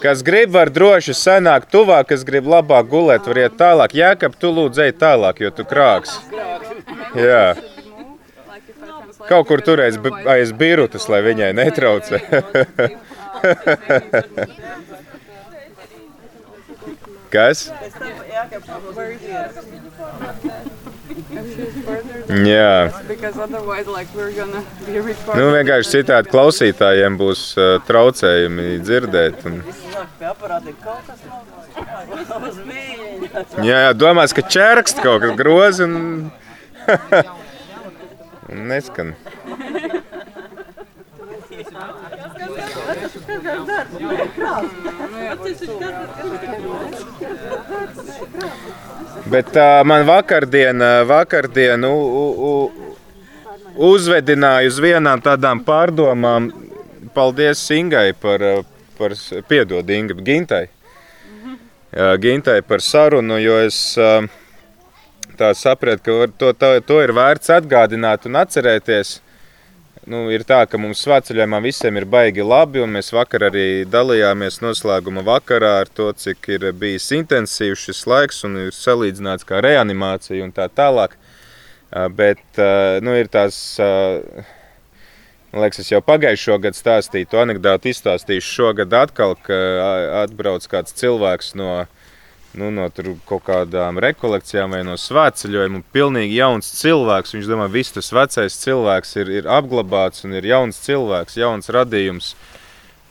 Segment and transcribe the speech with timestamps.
[0.00, 3.94] Kas grib, var droši senāk, tuvāk, kas grib labāk gulēt, var iet tālāk.
[3.94, 6.16] Jēkab, tu lūdzu ej tālāk, jo tu krāks.
[7.18, 7.54] Jā.
[9.28, 12.18] Kaut kur turēs bi- aiz birutas, lai viņai netraucē.
[17.32, 17.70] Kas?
[22.52, 22.90] Jā.
[25.38, 29.46] Nu, vienkārši citādi klausītājiem būs uh, traucējumi dzirdēt.
[29.48, 29.60] Un...
[33.64, 35.94] Jā, jā, domās, ka ķērkst kaut kas groz un,
[38.52, 39.14] un neskan.
[49.30, 51.84] Bet uh, man vakardien, uh, vakardien
[53.76, 56.50] uzvedināja uz vienām tādām pārdomām.
[57.14, 58.42] Paldies Ingai par,
[58.98, 59.14] par
[59.48, 60.66] piedod Inga, Gintai.
[62.22, 63.76] Gintai par sarunu, jo es
[65.36, 69.18] tā sapratu, ka to, to, to ir vērts atgādināt un atcerēties.
[70.02, 74.58] Nu, ir tā, ka mums svētceļojumā visiem ir baigi labi, un mēs vakar arī dalījāmies
[74.58, 80.42] noslēguma vakarā ar to, cik ir bijis intensīvs šis laiks un ir salīdzināts kā reanimācija
[80.42, 81.14] un tā tālāk.
[82.18, 82.58] Bet
[83.06, 89.36] nu, ir tās, man liekas, es jau pagājušo gadu stāstīju to anekdoti, izstāstīšu šogad atkal,
[89.38, 89.60] ka
[90.24, 91.84] atbrauc kāds cilvēks no,
[92.58, 92.88] nu, no
[93.28, 95.82] kaut kādām rekolekcijām vai no svētceļojuma.
[95.94, 97.34] Pilnīgi jauns cilvēks.
[97.36, 101.72] Viņš domā, ka viss tas vecais cilvēks ir, ir apglabāts un ir jauns cilvēks, jauns
[101.72, 102.34] radījums.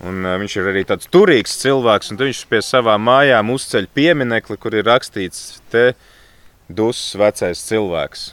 [0.02, 4.58] Un, uh, viņš ir arī tāds turīgs cilvēks, un viņš pie savām mājām uzceļ pieminekli,
[4.58, 5.92] kur ir rakstīts, te
[6.70, 8.32] dusmas vecais cilvēks.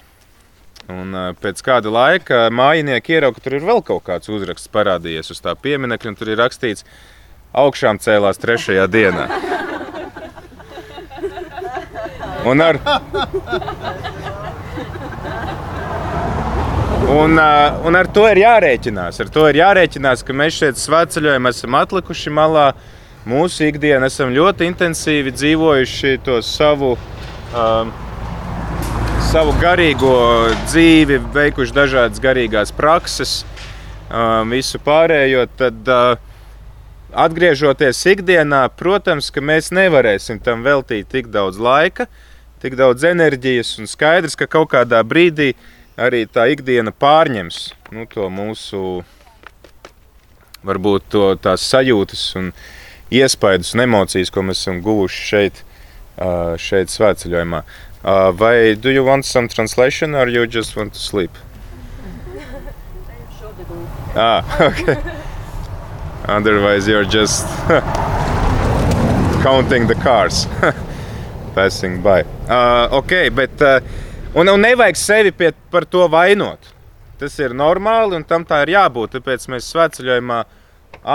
[0.88, 5.28] Un, uh, pēc kāda laika mājinieki ierauga, ka tur ir vēl kaut kāds uzraksts parādījies
[5.36, 6.88] uz tā pieminekļa, un tur ir rakstīts,
[7.52, 9.28] augšām cēlās trešajā dienā.
[12.48, 12.78] Un ar,
[17.08, 19.18] un, uh, un ar to ir jārēķinās.
[19.20, 22.70] Ar to ir jārēķinās, ka mēs šeit svētceļojam, esam atlikuši malā.
[23.28, 26.94] Mūsu ikdienā esam ļoti intensīvi dzīvojuši to savu,
[27.52, 27.90] um,
[29.28, 30.14] savu garīgo
[30.70, 33.42] dzīvi, veikuši dažādas garīgās prakses,
[34.08, 35.44] um, visu pārējo.
[35.60, 36.28] Tad, uh,
[37.12, 42.08] atgriežoties ikdienā, protams, ka mēs nevarēsim tam veltīt tik daudz laika,
[42.62, 45.52] tik daudz enerģijas, un skaidrs, ka kaut kādā brīdī
[45.98, 47.60] arī tā ikdiena pārņems
[47.94, 49.02] nu, to mūsu,
[50.66, 52.52] varbūt to, tās sajūtas un
[53.14, 55.62] iespaidus un emocijas, ko mēs esam guvuši šeit,
[56.62, 57.62] šeit svētceļojumā.
[58.38, 61.30] Vai do you want some translation or you just want to sleep?
[64.14, 64.96] Ah, okay.
[66.26, 67.46] Otherwise, you're just
[69.44, 70.46] counting the cars
[71.58, 72.22] passing by.
[72.46, 73.82] Uh, ok, bet uh,
[74.38, 76.70] un, un nevajag sevi pie, par to vainot.
[77.18, 79.16] Tas ir normāli un tam tā ir jābūt.
[79.16, 80.42] Tāpēc mēs svētceļojumā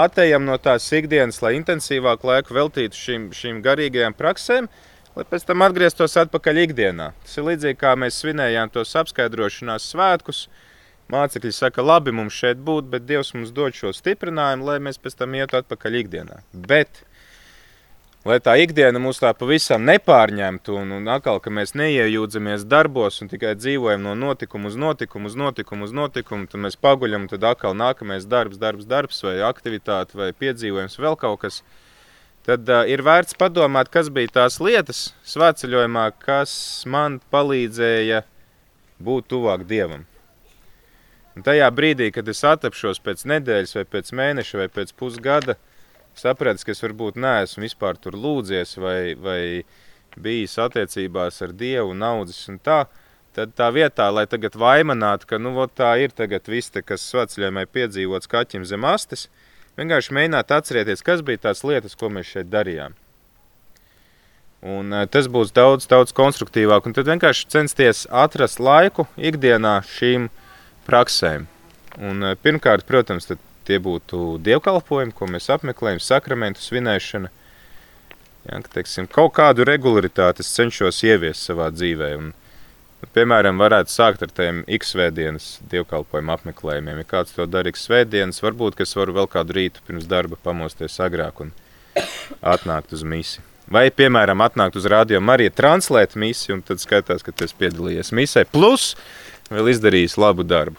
[0.04, 4.68] atejam no tās ikdienas, lai intensīvāku laiku veltītu šīm, šīm garīgajām praksēm,
[5.16, 7.08] lai pēc tam atgrieztos atpakaļ ikdienā.
[7.24, 10.44] Tas ir līdzīgi kā mēs svinējām tos apskaidrošanās svētkus.
[11.12, 15.18] Mācekļi saka, labi, mums šeit būt, bet Dievs mums dod šo stiprinājumu, lai mēs pēc
[15.20, 16.38] tam ietu atpakaļ ikdienā.
[16.68, 17.02] Bet,
[18.24, 23.30] lai tā ikdiena mūs tā pavisam nepārņemtu, un, un atkal, ka mēs neiejūdzamies darbos un
[23.32, 27.44] tikai dzīvojam no notikuma uz notikumu, uz notikumu, uz notikumu, tad mēs paguļam, un tad
[27.50, 31.60] atkal nākamais darbs, darbs, darbs, vai aktivitāte, vai piedzīvojums, vēl kaut kas.
[32.44, 36.52] Tad uh, ir vērts padomāt, kas bija tās lietas svētceļojumā, kas
[36.84, 38.24] man palīdzēja
[39.04, 40.04] būt tuvāk Dievam.
[41.34, 45.56] Un tajā brīdī, kad es atapšos pēc nedēļas, vai pēc mēneša, vai pēc pusgada,
[46.20, 49.40] sapratu, ka es varbūt neesmu vispār tur lūdzies, vai, vai
[50.16, 52.84] bijis attiecībās ar Dievu, naudas un tā.
[53.34, 58.30] Tad tā vietā, lai tagad vainotu, ka nu, tā ir tagad viss, kas svētceļojumā piedzīvots
[58.30, 59.26] kaķim zem astes,
[59.74, 62.94] vienkārši mēģināt atcerēties, kas bija tās lietas, ko mēs šeit darījām.
[64.64, 66.86] Un, eh, tas būs daudz, daudz konstruktīvāk.
[66.86, 70.30] Un tad vienkārši censties atrast laiku ikdienā šīm
[70.86, 71.44] praksēm.
[71.98, 73.28] Un, eh, pirmkārt, protams,
[73.66, 77.30] tie būtu dievkalpojumi, ko mēs apmeklējam, sakramentu svinēšana.
[78.44, 82.10] Ja, ka, teiksim, kaut kādu regularitāti es cenšos ieviest savā dzīvē.
[82.20, 82.32] Un,
[83.00, 87.00] nu, piemēram, varētu sākt ar tiem X-svētdienas dievkalpojumu apmeklējumiem.
[87.00, 91.40] Ja kāds to dara X-svētdienas, varbūt es varu vēl kādu rītu pirms darba pamosties agrāk
[91.46, 91.56] un
[92.44, 93.46] atnākt uz misiju.
[93.72, 98.44] Vai, piemēram, atnākt uz rādio Mariju, translēt misiju, un tad skatās, ka esi piedalījies misē,
[98.44, 98.90] plus
[99.48, 100.76] vēl izdarījis labu darbu.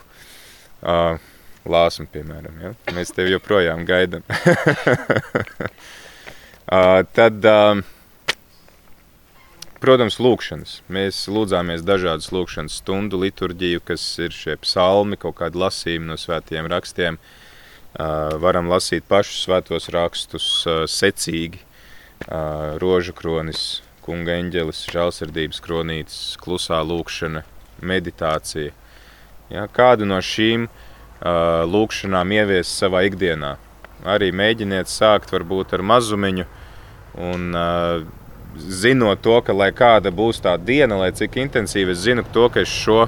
[0.85, 1.17] Uh,
[1.65, 2.71] Lāsam, piemēram, ja?
[2.93, 4.21] mēs tevi joprojām gaidām.
[7.17, 7.47] Tad,
[9.81, 10.75] protams, lūkšanas.
[10.93, 16.69] Mēs lūdzāmies dažādas lūkšanas stundu liturģiju, kas ir šie psalmi, kaut kādi lasījumi no svētiem
[16.69, 17.17] rakstiem.
[18.45, 20.47] Varam lasīt pašus svētos rakstus
[20.91, 21.63] secīgi,
[22.81, 27.41] rožu kronis, kunga eņģelis, žēlsirdības kronītes, klusā lūkšana,
[27.81, 28.73] meditācija.
[29.49, 30.84] Ja, kādu no šīm uh,
[31.25, 33.55] lūkšanām ieviest savā ikdienā?
[34.05, 36.45] Arī mēģiniet sākt varbūt ar mazumiņu
[37.25, 37.55] un
[38.57, 42.61] zinot to, ka lai kāda būs tā diena, lai cik intensīvi es zinu to, ka
[42.63, 43.05] es šo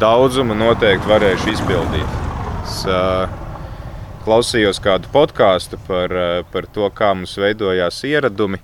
[0.00, 2.20] daudzumu noteikti varēšu izpildīt.
[2.64, 2.78] Es
[4.24, 6.14] klausījos kādu podkāstu par,
[6.52, 8.60] par to, kā mums veidojās ieradumi.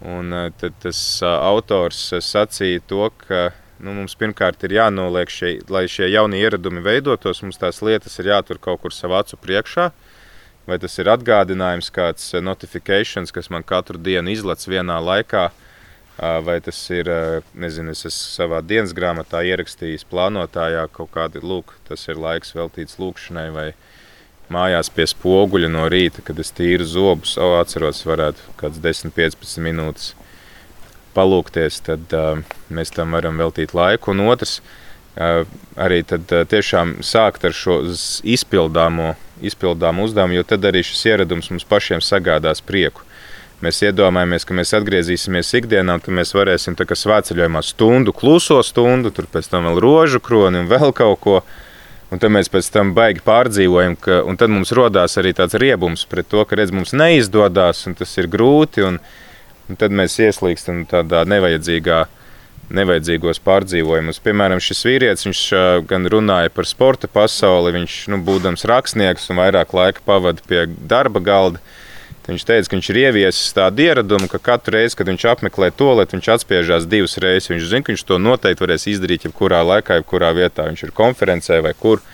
[0.00, 3.50] Un tad tas autors sacīja to, ka
[3.80, 8.30] nu, mums pirmkārt ir jānoliek šie, lai šie jaunie ieradumi veidotos, mums tās lietas ir
[8.32, 9.90] jātur kaut kur savā acu priekšā.
[10.68, 15.48] Vai tas ir atgādinājums, kāds eh, notifikācijas, kas man katru dienu izlaiž vienā laikā,
[16.20, 17.08] vai tas ir,
[17.56, 22.98] nezinu, es esmu savā dienas grāmatā ierakstījis plānotājā kaut kādi, lūk, tas ir laiks veltīts
[23.00, 23.70] lūkšanai vai
[24.52, 30.12] mājās pie spoguļa no rīta, kad es tīru zobus, o, atceros, varētu kāds 10-15 minūtes
[31.16, 34.14] palūkties, tad uh, mēs tam varam veltīt laiku.
[34.14, 35.42] Un otrs, uh,
[35.80, 37.82] arī tad uh, tiešām sākt ar šo
[38.22, 43.04] izpildāmo izpildām uzdevumu, jo tad arī šis ieradums mums pašiem sagādās prieku.
[43.60, 49.12] Mēs iedomājamies, ka mēs atgriezīsimies ikdienā, un mēs varēsim tā kā svētceļojumā stundu, kluso stundu,
[49.12, 51.42] tur pēc tam vēl rožu kroni un vēl kaut ko.
[52.10, 56.08] Un tad mēs pēc tam baigi pārdzīvojam, ka, un tad mums rodās arī tāds riebums
[56.10, 58.96] pret to, ka redz, mums neizdodas, un tas ir grūti, un,
[59.70, 62.06] un tad mēs ieslīgstam tādā nevajadzīgā
[62.70, 64.20] nevajadzīgos pārdzīvojumus.
[64.22, 65.42] Piemēram, šis vīrietis, viņš
[65.90, 71.22] gan runāja par sporta pasauli, viņš, nu, būdams rakstnieks un vairāk laika pavada pie darba
[71.24, 71.62] galda,
[72.30, 75.90] viņš teica, ka viņš ir ieviesis tādu ieradumu, ka katru reizi, kad viņš apmeklē to
[75.98, 77.50] lietu, viņš atspiežās divas reizes.
[77.50, 80.68] Viņš zina, ka viņš to noteikti varēs izdarīt jebkurā laikā, jebkurā vietā.
[80.70, 82.04] Viņš ir konferencē vai kur.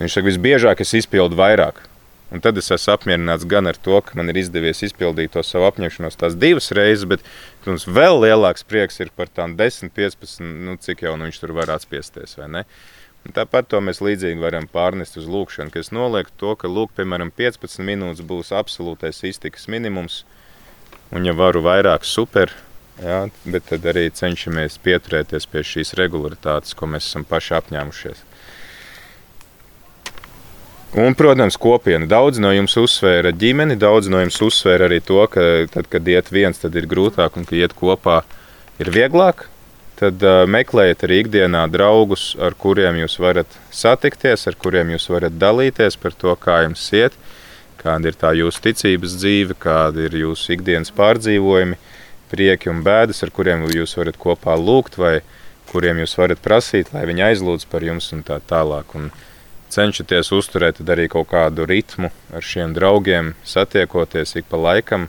[0.00, 1.82] Viņš saka, visbiežāk es izpildu vairāk.
[2.30, 5.66] Un tad es esmu apmierināts gan ar to, ka man ir izdevies izpildīt to savu
[5.66, 7.24] apņemšanos tās divas reizes, bet
[7.66, 11.56] mums vēl lielāks prieks ir par tām 10, 15, nu, cik jau nu viņš tur
[11.58, 12.38] var atspiesties.
[13.34, 17.82] Tāpat to mēs līdzīgi varam pārnest uz lūkšanu, kas noliek to, ka lūk, piemēram, 15
[17.84, 20.22] minūtes būs absolūtais iztikas minimums,
[21.10, 22.54] un ja varu vairāk super,
[23.02, 28.24] jā, bet tad arī cenšamies pieturēties pie šīs regularitātes, ko mēs esam paši apņēmušies.
[30.90, 32.06] Un, protams, kopiena.
[32.10, 36.32] Daudz no jums uzsvēra ģimeni, daudz no jums uzsvēra arī to, ka tad, kad iet
[36.34, 38.24] viens, tad ir grūtāk, un, kad iet kopā,
[38.82, 39.46] ir vieglāk.
[40.00, 45.38] Tad uh, meklējiet arī ikdienā draugus, ar kuriem jūs varat satikties, ar kuriem jūs varat
[45.38, 47.14] dalīties par to, kā jums iet,
[47.78, 51.78] kāda ir tā jūsu ticības dzīve, kāda ir jūsu ikdienas pārdzīvojumi,
[52.32, 55.20] prieki un bēdas, ar kuriem jūs varat kopā lūgt, vai
[55.70, 58.96] kuriem jūs varat prasīt, lai viņi aizlūdz par jums un tā tālāk.
[58.98, 59.12] Un,
[59.70, 65.08] cenšaties uzturēt arī kaut kādu ritmu ar šiem draugiem, satiekoties ik pa laikam.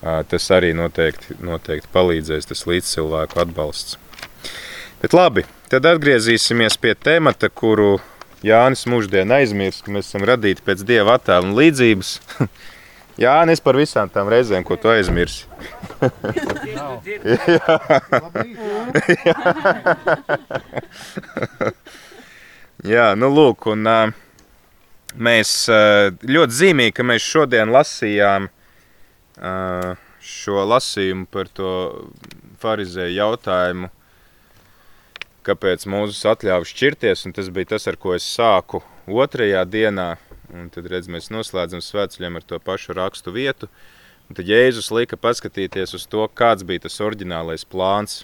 [0.00, 3.98] Tas arī noteikti, noteikti palīdzēs, tas līdzcilvēku atbalsts.
[5.02, 7.98] Bet labi, tad atgriezīsimies pie temata, kuru
[8.44, 12.14] Jānis mūždien aizmirst, ka mēs esam radīti pēc dieva attēla un līdzības.
[13.20, 15.44] Jānis par visām tām reizēm, ko tu aizmirsi.
[16.70, 16.86] Jā.
[17.28, 17.76] Jā,
[23.12, 24.12] nu lūk, un uh,
[25.20, 31.72] mēs uh, ļoti zīmīgi, ka mēs šodien lasījām uh, šo lasījumu par to
[32.62, 33.90] farizēju jautājumu,
[35.44, 40.14] kāpēc Mūzes atļāva šķirties, un tas bija tas, ar ko es sāku otrajā dienā,
[40.48, 43.68] un tad, redz, mēs noslēdzam svētceļiem ar to pašu rakstu vietu,
[44.28, 48.22] un tad Jēzus lika paskatīties uz to, kāds bija tas oriģinālais plāns,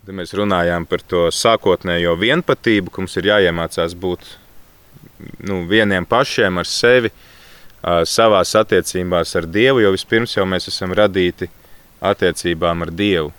[0.00, 4.24] Tad mēs runājām par to sākotnējo vienpatību, ka mums ir jāiemācās būt
[5.44, 7.10] nu, vieniem pašiem ar sevi,
[8.08, 11.50] savā attiecībās ar Dievu, jo vispirms jau mēs esam radīti
[12.00, 13.32] attiecībām ar Dievu.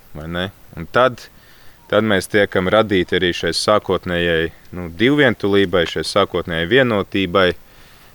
[0.93, 1.25] Tad,
[1.89, 7.47] tad mēs tiekam radīti arī šai sākotnējai nu, divvientulībai, šai sākotnējai vienotībai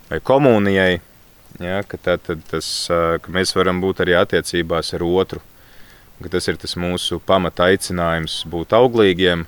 [0.07, 1.01] vai komunijai.
[1.59, 5.43] Ja, ka tad, tad tas, ka mēs varam būt arī attiecībās ar otru
[6.25, 9.45] tas ir tas mūsu pamata aicinājums būt auglīgiem,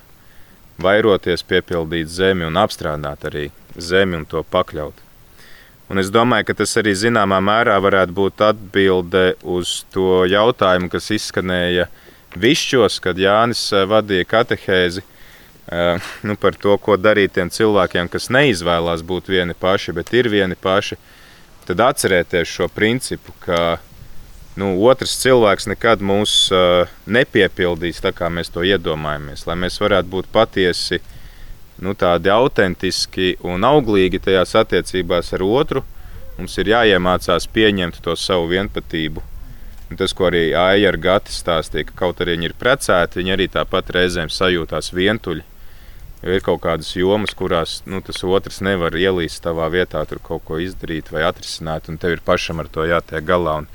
[0.80, 5.06] vairoties, piepildīt zemi un apstrādāt arī zemi un to pakļaut.
[5.90, 11.10] Un es domāju, ka tas arī zināmā mērā varētu būt atbilde uz to jautājumu, kas
[11.16, 11.88] izskanēja
[12.38, 18.30] višķos, kad Jānis eh, vadīja katehēzi eh, nu, par to, ko darīt tiem cilvēkiem, kas
[18.30, 21.00] neizvēlās būt vieni paši, bet ir vieni paši.
[21.66, 23.80] tad atcerēties šo principu, ka
[24.60, 29.46] nu, otrs cilvēks nekad mūs uh, nepiepildīs tā, kā mēs to iedomājamies.
[29.48, 31.00] Lai mēs varētu būt patiesi
[31.80, 35.84] nu, tādi autentiski un auglīgi tajās attiecībās ar otru,
[36.38, 39.24] mums ir jāiemācās pieņemt to savu vienpatību.
[39.90, 43.34] Un tas, ko arī Aija ar Gati stāstīja, ka kaut arī viņi ir precēti, viņi
[43.34, 45.46] arī tāpat reizēm sajūtās vientuļi.
[46.20, 50.44] Jo ir kaut kādas jomas, kurās nu, tas otrs nevar ielīst savā vietā, tur kaut
[50.46, 53.62] ko izdarīt vai atrisināt, un tev ir pašam ar to jātiek galā.
[53.64, 53.70] Un,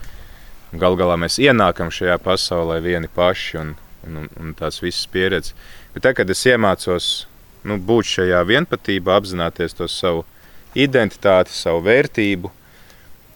[0.81, 3.75] Galu galā mēs ienākam šajā pasaulē vieni paši un,
[4.09, 5.55] un, un tās visas pieredzes.
[5.95, 7.09] Bet tad, kad es iemācos
[7.69, 10.25] nu, būt šajā vienotībā, apzināties to savu
[10.75, 12.51] identitāti, savu vērtību,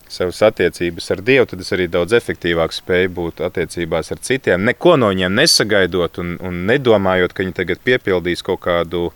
[0.09, 4.65] savas attiecības ar Dievu, tad es arī daudz efektīvāk spēju būt attiecībās ar citiem.
[4.67, 9.09] Neko no viņiem nesagaidot un, un nedomājot, ka viņi tagad piepildīs kaut kādu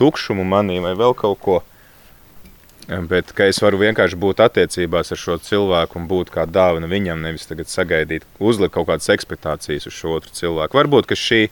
[0.00, 1.62] tukšumu manī vai vēl kaut ko.
[2.84, 7.48] Bet es varu vienkārši būt attiecībās ar šo cilvēku un būt kā dāvana viņam, nevis
[7.72, 10.76] sagaidīt, uzlikt kaut kādas expectācijas uz šo otru cilvēku.
[10.76, 11.46] Varbūt šī,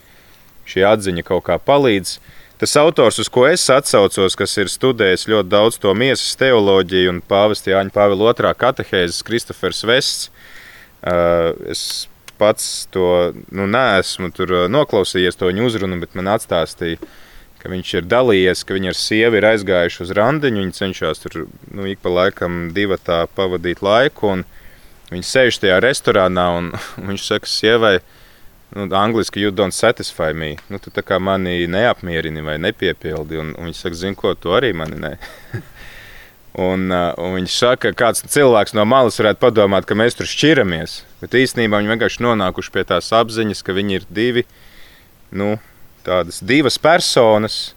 [0.69, 2.19] šī atziņa kaut kā palīdz.
[2.61, 7.23] Tas autors, uz ko es atcaucos, kas ir studējis ļoti daudz to miesas teoloģiju un
[7.25, 10.29] pāvesta Jāņa Pāvila otrā katehēzes, Kristofers Vests.
[11.65, 11.83] Es
[12.37, 14.29] pats to nu, neesmu
[14.69, 17.01] noklausījies, to viņa uzrunu, bet man atstāstīja
[17.63, 20.65] ka viņš ir dalījies, ka viņi ar sievu ir aizgājuši uz randiņu.
[20.65, 24.35] Viņi cenšas tur nu, ik pa laikam divi tā pavadīt laiku.
[25.13, 26.73] Viņi sēž tajā restorānā un
[27.07, 27.93] viņš saka, sievai,
[28.75, 30.57] nu, angļuiski, you don't satisfy me.
[30.67, 33.39] Nu, tu kā mani neapmierini vai nepiepildi.
[33.39, 35.15] Un, un viņš saka, zini, ko tu arī mani ne.
[36.67, 40.99] un, un viņš saka, ka kāds cilvēks no malas varētu padomāt, ka mēs tur šķiramies.
[41.23, 44.43] Bet īstenībā viņi vienkārši nonākuši pie tās apziņas, ka viņi ir divi.
[45.31, 45.55] Nu,
[46.05, 47.73] tādas divas personas,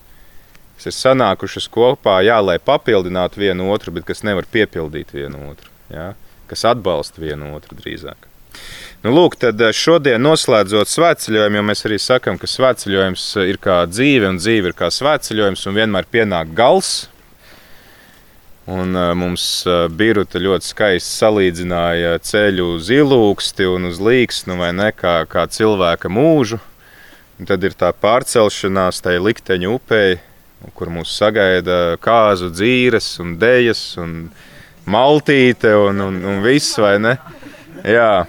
[0.77, 5.73] kas ir sanākušas kopā, jā, lai papildinātu vienu otru, bet kas nevar piepildīt vienu otru,
[5.93, 6.13] jā,
[6.51, 8.29] kas atbalsta vienu otru drīzāk.
[9.05, 13.83] Nu, lūk, tad eh, šodien noslēdzot svētceļojumu, jo mēs arī sakām, ka svētceļojums ir kā
[13.91, 16.95] dzīve, un dzīve ir kā svētceļojums, un vienmēr pienāk gals.
[18.67, 19.45] Un uh, mums
[19.95, 26.11] Birta ļoti skaisti salīdzināja ceļu uz ilūksti un uz līksnu vai ne kā, kā cilvēka
[26.11, 26.59] mūžu.
[27.37, 30.03] Un tad ir tā pārcelšanās tajā likteņa upē,
[30.77, 34.15] kur mūs sagaida kāzu dzīves, un dēļas, un
[34.89, 37.17] maltīte, un, un, un viss, vai ne?
[37.85, 38.25] Jā,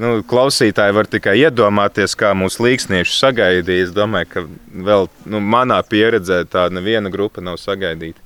[0.00, 3.88] nu, klausītāji var tikai iedomāties, kā mūsu līksnieši sagaidīja.
[3.88, 4.44] Es domāju, ka
[4.88, 8.24] vēl nu, manā pieredzē tāda neviena grupa nav sagaidīta.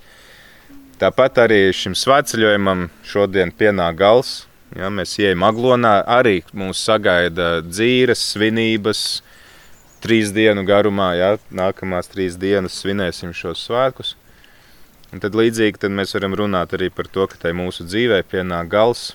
[1.02, 4.32] Tāpat arī šim svētceļojumam šodien pienāk gals.
[4.78, 9.02] Ja, mēs ejam aglonā, arī mūs sagaida dzīves, svinības,
[10.02, 14.16] trīs dienu garumā, ja nākamās trīs dienas svinēsim šos svētkus.
[15.12, 18.70] Un tad līdzīgi tad mēs varam runāt arī par to, ka tai mūsu dzīvē pienāk
[18.72, 19.12] gals.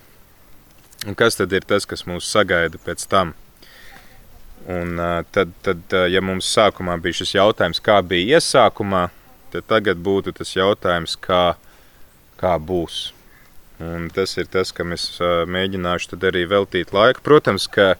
[1.07, 3.33] Un kas tad ir tas, kas mūs sagaida pēc tam?
[4.67, 4.99] Un
[5.33, 9.07] tad, tad, ja mums sākumā bija šis jautājums, kā bija iesākumā,
[9.53, 11.55] tad tagad būtu tas jautājums, kā,
[12.41, 13.11] kā būs.
[13.81, 17.23] Un tas ir tas, kam es mēģināšu arī veltīt laiku.
[17.25, 17.95] Protams, ka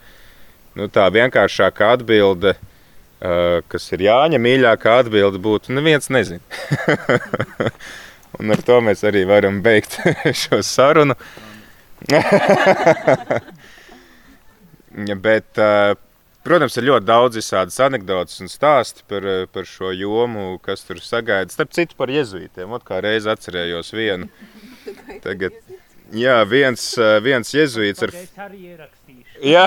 [0.77, 2.67] nu, tā vienkāršākā atbilde ir
[3.20, 6.42] kas ir Jāņa mīļākā atbilde, būtu neviens nezina.
[8.38, 9.98] Un ar to mēs arī varam beigt
[10.44, 11.16] šo sarunu.
[15.28, 15.94] Bet, uh,
[16.46, 21.02] protams, ir ļoti daudz visādas anekdotas un stāsti par, uh, par šo jomu, kas tur
[21.02, 21.54] sagaida.
[21.54, 22.74] Starp citu, par jezuītiem.
[22.78, 24.30] Ot kā reiz atcerējos vienu.
[25.26, 25.58] Tagad,
[26.14, 26.84] jā, viens,
[27.26, 28.14] viens jezuīts ar...
[29.42, 29.66] Jā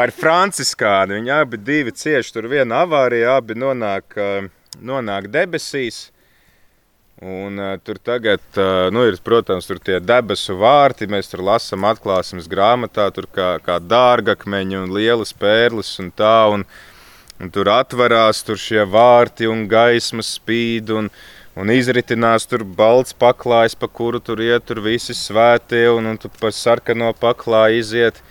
[0.00, 1.18] ar Franciskānu.
[1.18, 4.16] Viņi abi divi cieši tur viena avārija, abi nonāk,
[4.80, 6.08] nonāk debesīs.
[7.20, 11.04] Un, uh, tur tagad, uh, nu, ir, protams, tur tie debesu vārti.
[11.04, 16.48] Mēs tur lasām atklāsmes grāmatā, tur kā, kā dārgakmeņi un lielas pērles un tā.
[16.54, 16.64] Un,
[17.36, 20.94] un tur atverās tur šie vārti un gaisma spīd.
[20.96, 21.12] Un,
[21.60, 25.90] un izritinās tur balts paklājs, pa kuru tur iet tur visi svētie.
[25.92, 28.24] Un, un tu pa sarkano paklāju iziet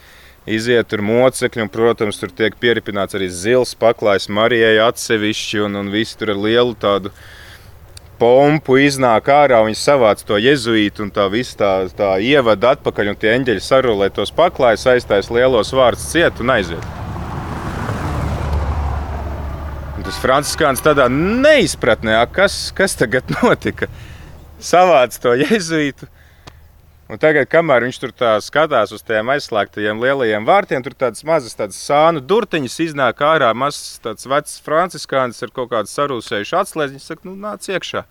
[0.48, 5.92] iziet tur mocekļi, un, protams, tur tiek pieripināts arī zils paklājs Marijai atsevišķi, un, un
[5.94, 7.14] visi tur ar lielu tādu
[8.20, 13.20] pompu iznāk ārā, viņi savāc to jezuītu un tā viss tā, tā ievada atpakaļ, un
[13.20, 16.88] tie eņģeļi sarulē tos paklājus, aiztais lielos vārdus ciet un aiziet.
[19.96, 23.88] Un tas Franciskāns tādā neizpratnē, kas, kas tagad notika,
[24.60, 26.12] savāc to jezuītu,
[27.10, 28.12] Un tagad, kamēr viņš tur
[28.46, 33.50] skatās uz tiem aizslēgtajiem lielajiem vārtiem, tur tādas mazas tādas sānu durtiņas iznāk ārā.
[33.58, 33.98] Mazs
[34.30, 37.00] vecs franciskānis ar kaut kādu sarūsējušu atslēdzi.
[37.00, 38.06] Viņš saka, nu, nāc iekšā.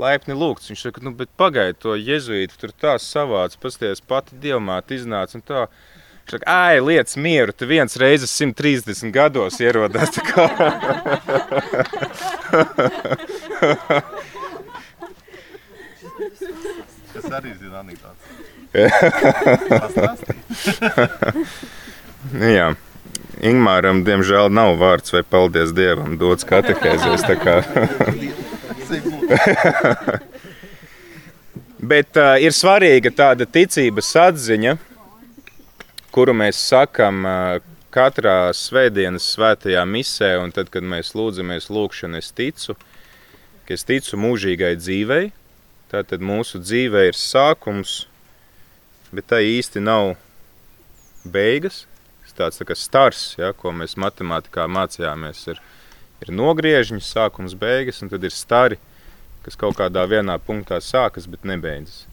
[0.00, 0.70] laipni lūgts.
[0.72, 5.44] Viņš saka, nu, bet pagaidi to jezuītu, tur tā savāds, pasties pati dievmāte iznāca un
[5.44, 5.66] tā.
[6.24, 9.60] Viņš saka, ai, lietas mieru, tu viens reizes 130 gados
[10.24, 10.48] kā."
[17.18, 18.27] Es arī zinu anekdotu.
[22.38, 22.74] Nu Jā.
[23.38, 27.22] Ingūram, diemžēl, nav vārds vai paldies Dievam, dots katehēzēs.
[31.78, 34.74] Bet uh, ir svarīga tāda ticības atziņa,
[36.10, 37.62] kuru mēs sakam uh,
[37.94, 42.74] katrā svētdienas svētajā misē, un tad, kad mēs lūdzamies lūgšanu, es ticu,
[43.68, 45.30] ka es ticu mūžīgai dzīvei.
[45.88, 48.08] Tātad mūsu dzīve ir sākums,
[49.14, 50.16] bet tā īsti nav
[51.24, 51.86] beigas.
[52.24, 55.62] Tas tāds tā stars, ja, ko mēs matemātikā mācījāmies, ir,
[56.24, 58.78] ir nogriežņi, sākums, beigas, un tad ir stari,
[59.46, 62.04] kas kaut kādā vienā punktā sākas, bet nebeidzas.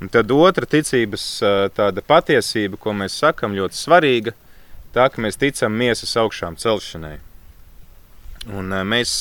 [0.00, 1.24] Un tad otra ticības
[2.06, 4.34] patiesība, ko mēs sakam, ļoti svarīga,
[4.94, 7.16] tā, ka mēs ticam miesas augšām celšanai.
[8.52, 9.14] Un mēs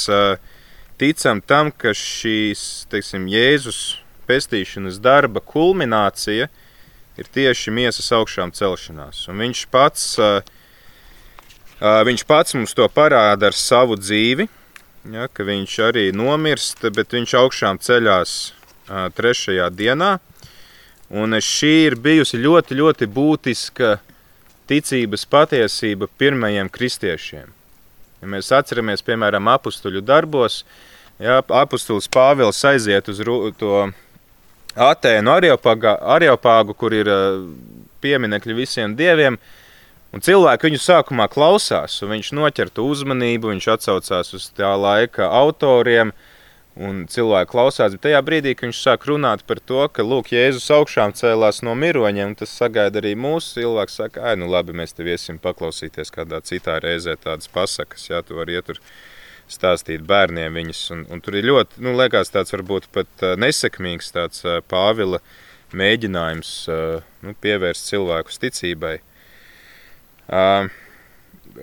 [1.01, 3.79] ticam tam, ka šīs teiksim, Jēzus
[4.27, 6.64] pestīšanas darba kulminācija ir
[7.23, 9.23] tieši miesas augšām celšanās.
[9.31, 10.05] Un viņš pats,
[11.79, 14.49] viņš pats mums to parāda ar savu dzīvi,
[15.13, 18.35] ja, ka viņš arī nomirst, bet viņš augšām ceļās
[19.15, 20.17] trešajā dienā.
[21.15, 23.99] Un šī ir bijusi ļoti, ļoti būtiska
[24.67, 27.51] ticības patiesība pirmajiem kristiešiem.
[28.21, 30.63] Ja mēs atceramies, piemēram, apakstuļu darbos,
[31.21, 33.21] ja apustulis Pāvils aiziet uz
[33.59, 33.75] to
[34.75, 37.19] Atēnu Areopāgu, kur ir ā,
[38.03, 39.39] pieminekļi visiem dieviem,
[40.11, 45.29] un cilvēki viņu sākumā klausās, un viņš noķer to uzmanību, viņš atsaucās uz tā laika
[45.31, 46.11] autoriem,
[46.75, 50.67] un cilvēki klausās, bet tajā brīdī, kad viņš sāk runāt par to, ka, lūk, Jēzus
[50.75, 53.61] augšām cēlās no miroņiem, tas sagaida arī mūsu.
[53.61, 58.19] Cilvēks, saka, ai, nu labi, mēs tev iesim paklausīties kādā citā reizē tādas pasakas, jā,
[58.27, 58.83] tu vari iet tur
[59.51, 64.13] stāstīt bērniem viņas, un, un tur ir ļoti, nu, liekas tāds varbūt pat ā, nesekmīgs
[64.15, 65.21] tāds ā, Pāvila
[65.75, 66.79] mēģinājums ā,
[67.25, 68.97] nu, pievērst cilvēkus ticībai.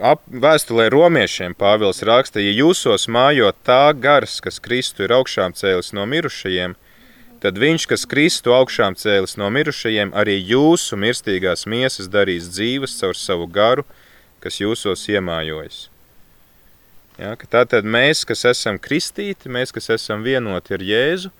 [0.01, 5.92] Ap, vēstulē romiešiem Pāvils raksta, ja jūsos mājo tā gars, kas Kristu ir augšām cēlis
[5.92, 6.77] no mirušajiem,
[7.42, 13.18] tad viņš, kas Kristu augšām cēlis no mirušajiem, arī jūsu mirstīgās miesas darīs dzīves caur
[13.18, 13.85] savu garu,
[14.40, 15.91] kas jūsos iemājojas.
[17.20, 21.31] Ja, tātad mēs, kas esam kristīti, mēs, kas esam vienoti ar Jēzu,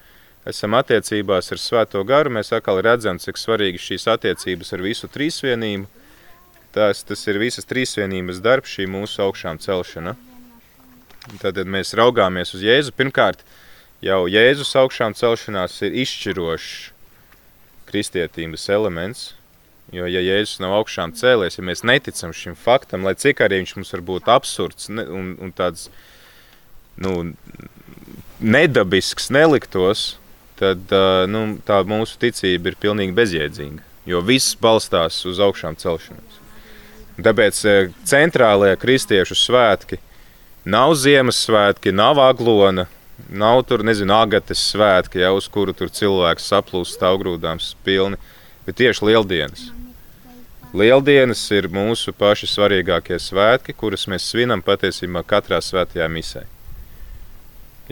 [0.49, 5.89] esam attiecībās ar Svēto garu, mēs atkal redzam, cik svarīgi šīs attiecības ar visu trīsvienību.
[6.73, 10.15] Tas, tas ir visas trīsvienības darbs, šī mūsu augšām celšana.
[11.41, 12.95] Tad mēs raugāmies uz Jēzu.
[12.97, 13.45] Pirmkārt,
[14.05, 16.73] jau Jēzus augšām celšanās ir izšķirošs
[17.89, 19.31] kristietības elements.
[19.93, 23.75] Jo, ja Jēzus nav augšām cēlies, ja mēs neticam šim faktam, lai cik arī viņš
[23.77, 25.89] mums var būt absurds ne, un, un tāds
[27.03, 27.33] nu,
[28.41, 30.15] nedabisks neliktos,
[30.61, 30.95] tad
[31.29, 33.83] nu, tā mūsu ticība ir pilnīgi bezjēdzīga.
[34.09, 36.39] Jo viss balstās uz augšām celšanos.
[37.23, 37.77] Tāpēc ā,
[38.09, 40.01] centrālajie kristiešu svētki
[40.65, 42.87] nav Ziemassvētki, nav aglona,
[43.29, 48.19] nav tur, nezinu, agates svētki, ja, uz kuru tur cilvēks saplūst stāvgrūdām pilni,
[48.67, 49.69] bet tieši lieldienas.
[50.73, 56.47] Lieldienas ir mūsu paši svarīgākie svētki, kurus mēs svinam patiesībā katrā svētajā misē.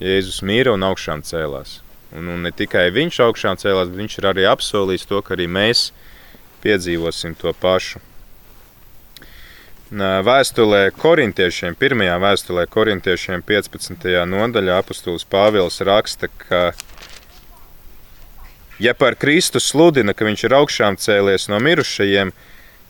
[0.00, 1.80] Jēzus mīra un augšām cēlās.
[2.16, 5.44] Un, un ne tikai viņš augšām cēlās, bet viņš ir arī apsolījis to, ka arī
[5.50, 5.90] mēs
[6.64, 8.00] piedzīvosim to pašu.
[9.90, 14.04] Vēstulē korintiešiem, pirmajā vēstulē korintiešiem 15.
[14.30, 16.70] nodaļā apustulis Pāvils raksta, ka
[18.80, 22.32] ja par Kristu sludina, ka viņš ir augšām cēlies no mirušajiem,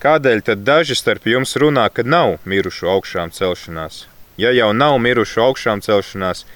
[0.00, 4.07] kādēļ tad daži starp jums runā, ka nav mirušu augšām celšanās?
[4.40, 6.46] Ja jau nav mirušu augšām celšanās,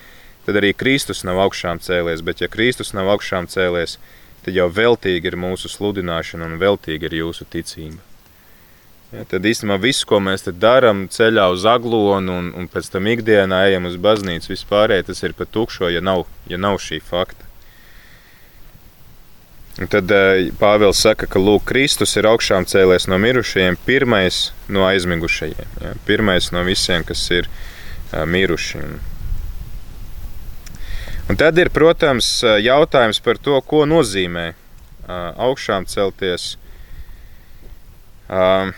[0.47, 3.99] tad arī Kristus nav augšām cēlies, bet ja Kristus nav augšām cēlies,
[4.47, 8.01] tad jau veltīgi ir mūsu sludināšana un veltīgi ir jūsu ticība.
[9.15, 13.61] Ja, tad īstenībā viss, ko mēs darām, ceļā uz aglonu un, un pēc tam ikdienā
[13.69, 17.44] ejam uz baznīcu, vispārējais tas ir pat tukšo, ja nav, ja nav šī fakta.
[19.75, 24.85] Un tad eh, Pāvils saka, ka Lūk, Kristus ir augšām cēlies no mirušajiem, pirmais no
[24.87, 25.73] aizmigušajiem.
[25.83, 28.85] Ja, pirmais no visiem, kas ir uh, miruši.
[31.25, 34.53] Un, tad ir, protams, eh, jautājums par to, ko nozīmē
[35.05, 36.55] augšām celties.
[38.25, 38.71] Uh,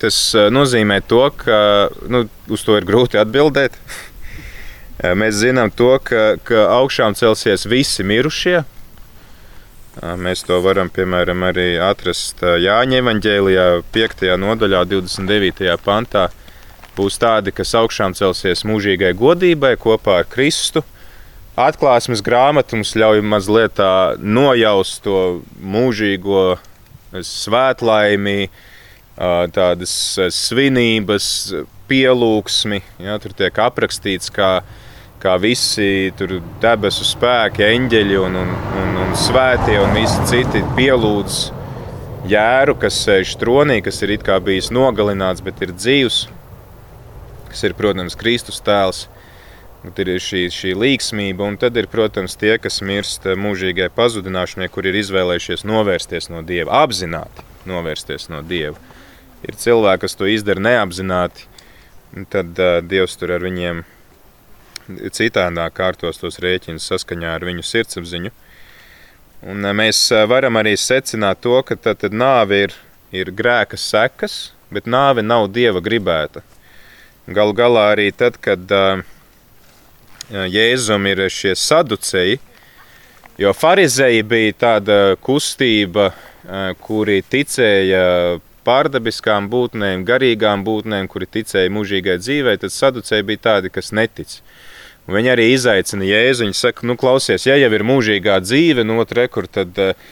[0.00, 0.16] Tas
[0.48, 1.56] nozīmē to, ka
[2.08, 3.76] nu, uz to ir grūti atbildēt.
[5.00, 8.58] Mēs zinām to, ka, ka augšām celsies visi mirušie.
[10.20, 14.26] Mēs to varam, piemēram, arī atrast Jāņa evanģēlijā, 5.
[14.40, 15.70] nodaļā, 29.
[15.84, 16.28] pantā.
[16.98, 20.82] Būs tādi, kas augšām celsies mūžīgai godībai kopā ar Kristu.
[21.60, 23.80] Atklāsmes grāmata mums ļauj mazliet
[24.20, 26.44] nojaust to mūžīgo
[27.24, 28.50] svētlaimi,
[29.16, 29.96] ā, tādas
[30.36, 31.26] svinības,
[31.90, 32.82] pielūgsmi.
[33.02, 34.60] Ja, tur tiek aprakstīts, kā,
[35.20, 41.40] kā visi tur debesu spēki, eņģeļi un, un, un, un svētie un visi citi pielūdz
[42.30, 46.22] jēru, kas sēž tronī, kas ir it kā bijis nogalināts, bet ir dzīvs,
[47.50, 49.06] kas ir, protams, Kristus tēls.
[49.80, 54.84] Tad ir šī, šī līgsmība, un tad ir, protams, tie, kas mirst mūžīgai pazudināšanai, kur
[54.84, 58.76] ir izvēlējušies novērsties no Dieva, apzināti novērsties no Dieva.
[59.40, 61.48] Ir cilvēki, kas to izdara neapzināti,
[62.12, 63.80] un tad uh, Dievs tur ar viņiem
[64.88, 68.32] citādā kārtos tos rēķinus saskaņā ar viņu sirdsapziņu.
[69.50, 72.76] Un uh, mēs uh, varam arī secināt to, ka tad, tad nāve ir,
[73.12, 76.44] ir grēka sekas, bet nāve nav Dieva gribēta.
[77.30, 79.02] Galu galā arī tad, kad uh,
[80.30, 82.38] Jēzum ir šie saduceji,
[83.40, 86.12] jo farizēji bija tāda kustība,
[86.44, 93.72] eh, kuri ticēja pārdabiskām būtnēm, garīgām būtnēm, kuri ticēja mūžīgai dzīvei, tad saduceji bija tādi,
[93.74, 94.38] kas netic.
[95.10, 96.44] Un viņi arī izaicina Jēzu.
[96.44, 100.10] Viņi saka, nu, klausies, ja jau ir mūžīgā dzīve, no otra kur tad uh,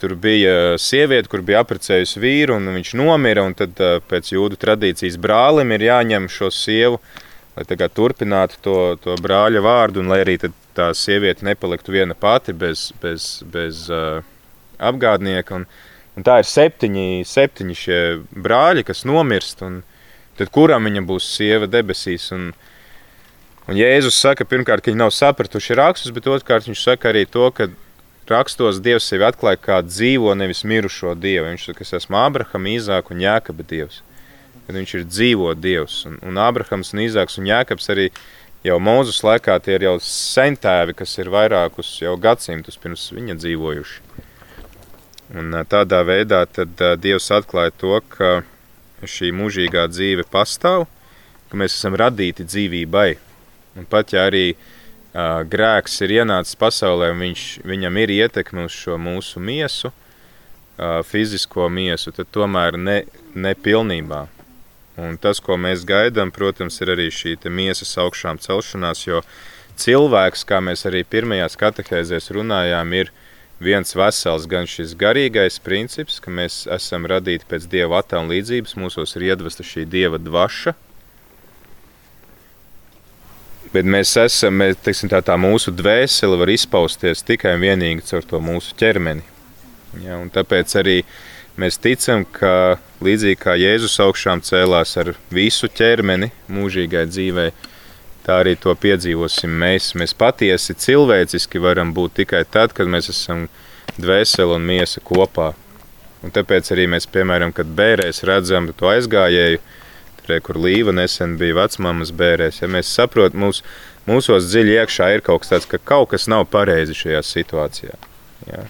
[0.00, 3.44] tur bija sieviete, kur bija apprecējusi vīru, un viņš nomira.
[3.44, 6.96] Un tad uh, pēc jūdu tradīcijas brālim ir jāņem šo sievu,
[7.58, 12.88] lai turpinātu to, to brāļa vārdu, un lai arī tā sieviete nepaliktu viena pati bez,
[13.02, 14.24] bez, bez uh,
[14.80, 15.60] apgādnieka.
[15.60, 15.68] Un,
[16.16, 18.00] un tā ir septiņi, septiņi šie
[18.32, 19.82] brāļi, kas nomirst, un
[20.40, 22.30] tad kuram viņa būs sieva debesīs.
[22.32, 22.54] Un,
[23.68, 27.50] Un Jēzus saka, pirmkārt, ka viņi nav sapratuši rakstus, bet otrkārt viņš saka arī to,
[27.52, 27.66] ka
[28.30, 31.50] rakstos Dievs sevi atklāja kā dzīvo, nevis mirušo Dievu.
[31.50, 34.00] Viņš saka, es esmu Ābrahama, Īzāka un Jākaba Dievs.
[34.64, 35.98] Kad viņš ir dzīvo Dievs.
[36.08, 38.08] Un, un Ābrahams un Īzāks un Jākabs arī
[38.64, 44.26] jau Mūzus laikā tie ir jau sentēvi, kas ir vairākus jau gadsimtus pirms viņa dzīvojuši.
[45.36, 46.72] Un tādā veidā tad
[47.04, 48.38] Dievs atklāja to, ka
[49.04, 50.88] šī mūžīgā dzīve pastāv,
[51.52, 53.27] ka mēs esam radīti dzīvībai.
[53.76, 58.96] Un pat ja arī uh, grēks ir ienācis pasaulē, viņš, viņam ir ietekme uz šo
[59.00, 63.02] mūsu miesu, uh, fizisko miesu, tad tomēr ne,
[63.34, 64.26] ne pilnībā.
[64.98, 69.22] Un tas, ko mēs gaidām, protams, ir arī šī miesas augšām celšanās, jo
[69.78, 73.12] cilvēks, kā mēs arī pirmajās katehēzēs runājām, ir
[73.62, 79.14] viens vesels, gan šis garīgais princips, ka mēs esam radīti pēc Dieva attēla līdzības, mūsos
[79.18, 80.74] ir iedvesta šī Dieva dvaša,
[83.72, 88.24] Bet mēs esam, mēs, teiksim, tā, tā mūsu dvēsele var izpausties tikai un vienīgi caur
[88.24, 89.24] to mūsu ķermeni.
[90.00, 91.02] Ja, tāpēc arī
[91.60, 97.52] mēs ticam, ka līdzīgi kā Jēzus augšām cēlās ar visu ķermeni mūžīgai dzīvei,
[98.24, 99.92] tā arī to piedzīvosim mēs.
[100.00, 103.46] Mēs patiesi cilvēciski varam būt tikai tad, kad mēs esam
[103.98, 105.52] dvēsele un miesa kopā.
[106.24, 109.60] Un tāpēc arī mēs, piemēram, kad bērēs redzam to aizgājēju,
[110.28, 112.60] Re, kur līva nesen bija vecmāmas bērēs.
[112.60, 113.62] Ja mēs saprotam, mūs,
[114.08, 117.96] mūsos dziļi iekšā ir kaut kas tāds, ka kaut kas nav pareizi šajā situācijā.
[118.50, 118.66] Ja?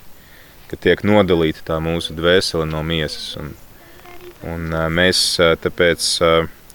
[0.71, 3.33] Ka tiek nodalīta tā mūsu dvēsele no miesas.
[3.41, 3.51] Un,
[4.47, 5.25] un mēs
[5.65, 6.07] tāpēc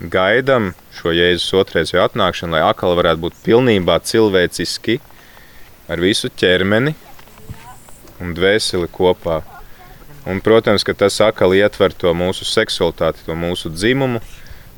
[0.04, 5.00] gaidām šo Jēzus otrreizu atnākšanu, lai akli varētu būt pilnībā cilvēciski
[5.92, 6.96] ar visu ķermeni
[8.24, 9.42] un dvēseli kopā.
[10.28, 14.22] Un, protams, ka tas akli ietver to mūsu seksualitāti, to mūsu dzimumu,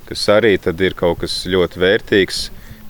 [0.09, 2.39] kas arī ir kaut kas ļoti vērtīgs,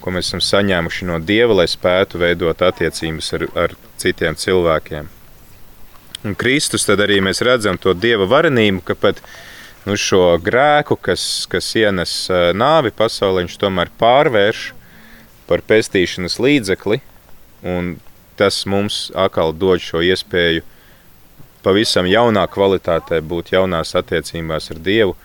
[0.02, 5.10] ko mēs esam saņēmuši no Dieva, lai spētu veidot attiecības ar, ar citiem cilvēkiem.
[6.26, 9.22] Un Kristus tad arī mēs redzam to Dieva varenību, ka pat
[9.86, 12.14] nu, šo grēku, kas, kas ienes
[12.58, 14.72] nāvi pasaulē, viņš tomēr pārvērš
[15.50, 17.02] par pestīšanas līdzekli,
[17.66, 17.96] un
[18.38, 20.66] tas mums atkal dod šo iespēju
[21.66, 25.16] pavisam jaunā kvalitātē būt jaunās attiecībās ar Dievu,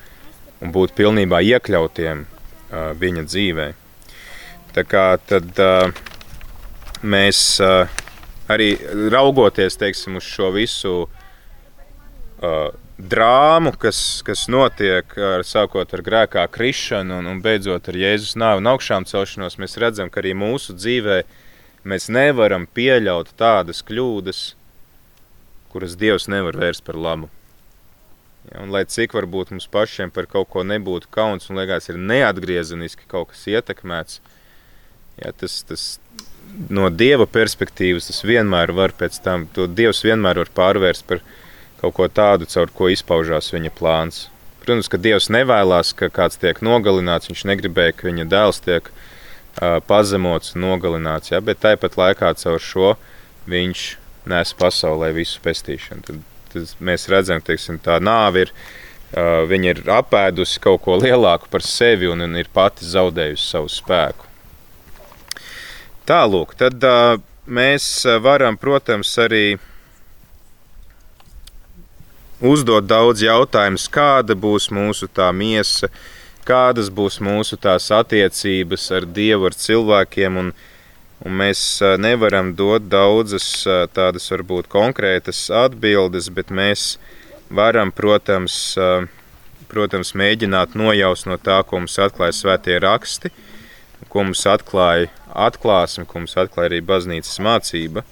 [0.60, 3.70] un būt pilnībā iekļautiem uh, viņa dzīvē.
[4.76, 5.90] Tā kā tad uh,
[7.02, 7.88] mēs uh,
[8.50, 8.74] arī
[9.12, 12.70] raugoties teiksim, uz šo visu uh,
[13.00, 18.62] drāmu, kas, kas notiek ar, sākot ar grēkā krišanu un, un beidzot ar Jēzus nāvi
[18.62, 21.22] un augšām celšanos, mēs redzam, ka arī mūsu dzīvē
[21.88, 24.42] mēs nevaram pieļaut tādas kļūdas,
[25.72, 27.30] kuras Dievs nevar vērst par labu.
[28.50, 32.00] Ja, un lai cik varbūt mums pašiem par kaut ko nebūtu kauns un liekas ir
[32.02, 34.18] neatgriezeniski kaut kas ietekmēts,
[35.20, 35.84] Ja, tas, tas
[36.72, 41.20] no dieva perspektīvas tas vienmēr var pēc tam, to dievs vienmēr var pārvērst par
[41.82, 44.28] kaut ko tādu, caur ko izpaužās viņa plāns.
[44.60, 49.78] Protams, ka dievs nevēlas, ka kāds tiek nogalināts, viņš negribēja, ka viņa dēls tiek uh,
[49.88, 52.94] pazemots un nogalināts, ja, bet tāpat laikā caur šo
[53.48, 53.86] viņš
[54.30, 56.04] nes pasaulē visu pestīšanu.
[56.06, 56.20] Tad,
[56.52, 61.64] tad mēs redzam, ka tā nāve ir, uh, viņa ir apēdusi kaut ko lielāku par
[61.66, 64.28] sevi un, un ir pati zaudējusi savu spēku.
[66.10, 67.84] Tālūk, tad uh, mēs
[68.22, 69.58] varam, protams, arī
[72.40, 75.90] uzdot daudz jautājumus, kāda būs mūsu tā miesa,
[76.48, 80.40] kādas būs mūsu tās attiecības ar Dievu, ar cilvēkiem.
[80.40, 80.52] Un,
[81.26, 81.62] un mēs
[82.00, 83.46] nevaram dot daudzas
[83.94, 86.94] tādas varbūt konkrētas atbildes, bet mēs
[87.52, 88.56] varam, protams,
[89.70, 93.32] protams mēģināt nojaust no tā, ko mums atklāja svētie raksti,
[94.08, 98.04] ko mums atklāja atklāsme, ko mums atklāja arī baznīcas mācība.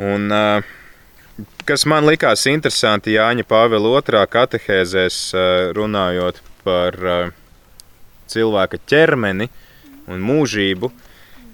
[0.00, 0.32] Un,
[1.68, 5.20] kas man likās interesanti Jāņa Pāvila otrā katehēzēs,
[5.76, 6.98] runājot par
[8.32, 9.48] cilvēka ķermeni
[10.10, 10.90] un mūžību,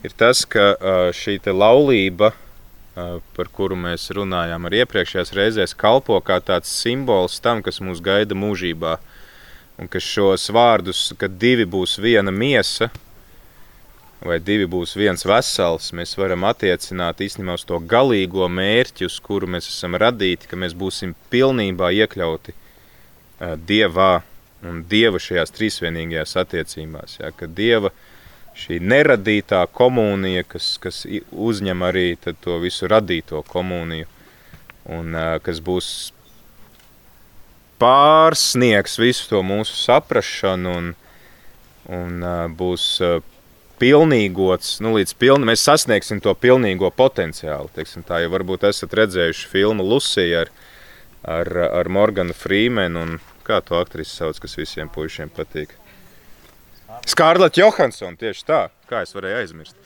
[0.05, 0.75] ir tas, ka
[1.15, 2.33] šī laulība,
[3.37, 8.35] par kuru mēs runājām arī iepriekšējās reizēs, kalpo kā tāds simbols tam, kas mūs gaida
[8.35, 8.99] mūžībā.
[9.79, 12.89] Un ka šos vārdus, kad divi būs viena miesa,
[14.19, 19.47] vai divi būs viens vesels, mēs varam attiecināt īstenībā uz to galīgo mērķi, uz kuru
[19.47, 22.57] mēs esam radīti, ka mēs būsim pilnībā iekļauti
[23.39, 24.13] Dievā
[24.67, 27.21] un Dieva šajās trīsvienīgajās attiecībās.
[27.21, 27.93] Ja, ka Dieva
[28.59, 32.07] šī neradītā komunija, kas, kas uzņem arī
[32.43, 34.09] to visu radīto komuniju,
[34.99, 35.89] un kas būs
[37.79, 40.95] pārsniegs visu to mūsu saprašanu un,
[41.95, 42.25] un
[42.59, 42.89] būs
[43.79, 47.71] pilnīgots, nu, līdz pilni, mēs sasniegsim to pilnīgo potenciālu.
[47.75, 50.55] Teiksim, tā jau varbūt esat redzējuši filmu Lucija ar,
[51.23, 55.78] ar, ar Morganu Frīmenu un kā to aktrisi sauc, kas visiem puišiem patīk.
[57.07, 59.77] Skārleta Johansson, tieši tā, kā es varēju aizmirst.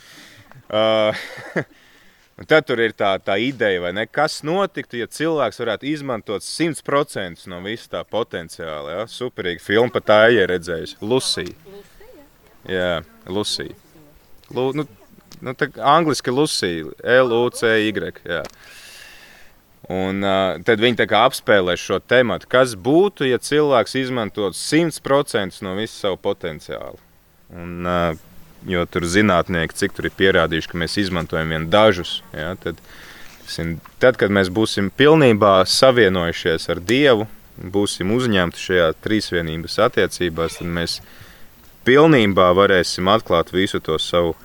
[0.73, 1.17] Uh,
[2.39, 7.47] un tad tur ir tā, tā ideja, ne, kas notiktu, ja cilvēks varētu izmantot 100%
[7.53, 8.99] no visa tā potenciāla.
[8.99, 9.07] Ja?
[9.11, 10.99] Superīga filma, pat tā ir redzējusi.
[11.03, 11.81] Lucija.
[12.69, 13.75] Jā, Lucija.
[14.55, 14.87] Lu, nu,
[15.41, 18.43] nu, tā, angliski Lucija, L-U-C-Y.
[19.91, 25.65] Un uh, tad viņi tā kā apspēlē šo tematu, kas būtu, ja cilvēks izmantotu 100%
[25.67, 27.01] no visa savu potenciālu.
[27.51, 28.21] Un, uh,
[28.63, 32.79] jo tur zinātnieki, cik tur ir pierādījuši, ka mēs izmantojam vien dažus, ja, tad,
[33.99, 37.27] tad, kad mēs būsim pilnībā savienojušies ar Dievu,
[37.59, 41.01] būsim uzņemti šajā trīsvienības attiecībās, tad mēs
[41.83, 44.37] pilnībā varēsim atklāt visu to savu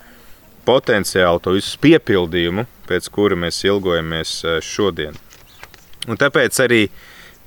[0.66, 5.16] potenciālu, to visu piepildījumu, pēc kura mēs ilgojamies šodien.
[6.08, 6.82] Un tāpēc arī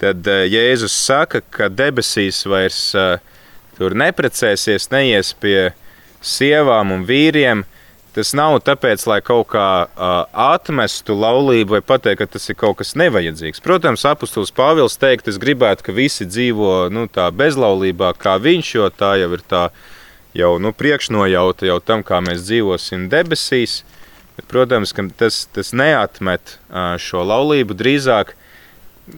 [0.01, 3.18] tad eh, Jēzus saka, ka debesīs vairs eh,
[3.79, 5.70] tur neprecēsies, neies pie
[6.20, 7.64] sievām un vīriem,
[8.11, 12.81] Tas nav tāpēc, lai kaut kā uh, atmestu laulību vai pateikt, ka tas ir kaut
[12.81, 13.62] kas nevajadzīgs.
[13.62, 19.12] Protams, apustulis Pāvils teikt, es gribētu, ka visi dzīvo nu, bezlaulībā, kā viņš, jo tā
[19.20, 19.68] jau ir tā
[20.35, 23.85] jau nu, priekšnojauta jau tam, kā mēs dzīvosim debesīs.
[24.35, 28.35] Bet, protams, ka tas, tas neatmet uh, šo laulību drīzāk.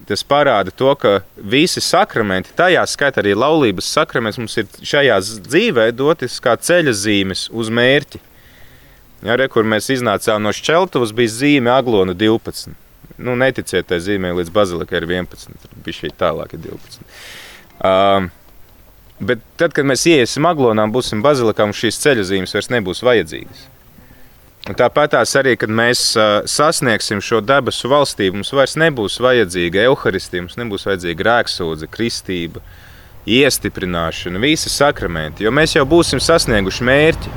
[0.08, 5.88] Tas parāda to, ka visi sakramenti, tajā skaitā arī laulības sakraments, mums ir šajā dzīvē
[5.96, 8.20] dotas kā ceļa zīmes uz mērķi.
[9.22, 12.72] Ja, re, kur mēs iznācām no Šķeltavas, bija zīme Aglona 12.
[13.22, 15.58] Nu, neticiet, tai zīmē līdz Bazilikai ir 11.
[15.62, 17.04] Tur bija šī tālāk ir 12.
[17.86, 18.30] Um,
[19.22, 23.68] bet tad, kad mēs ieiesim Aglonā, būsim Bazilikā, un šīs ceļa zīmes vairs nebūs vajadzīgas.
[24.62, 26.12] Un tāpatās arī, kad mēs
[26.46, 32.62] sasniegsim šo debesu valstību, mums vairs nebūs vajadzīga evaharistija, mums nebūs vajadzīga grēksūdze, kristība,
[33.26, 37.32] iestiprināšana, visi sakramenti, jo mēs jau būsim sasnieguši mērķi.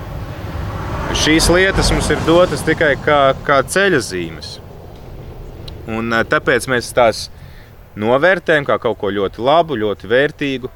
[1.15, 4.51] Šīs lietas mums ir dotas tikai kā, kā ceļa zīmes.
[5.89, 7.25] Un, tāpēc mēs tās
[7.97, 10.73] novērtējam kā kaut ko ļoti labu, ļoti vērtīgu.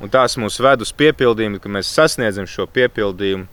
[0.00, 3.48] Un tās mūs ved uz piepildījumu, kad mēs sasniedzam šo piepildījumu,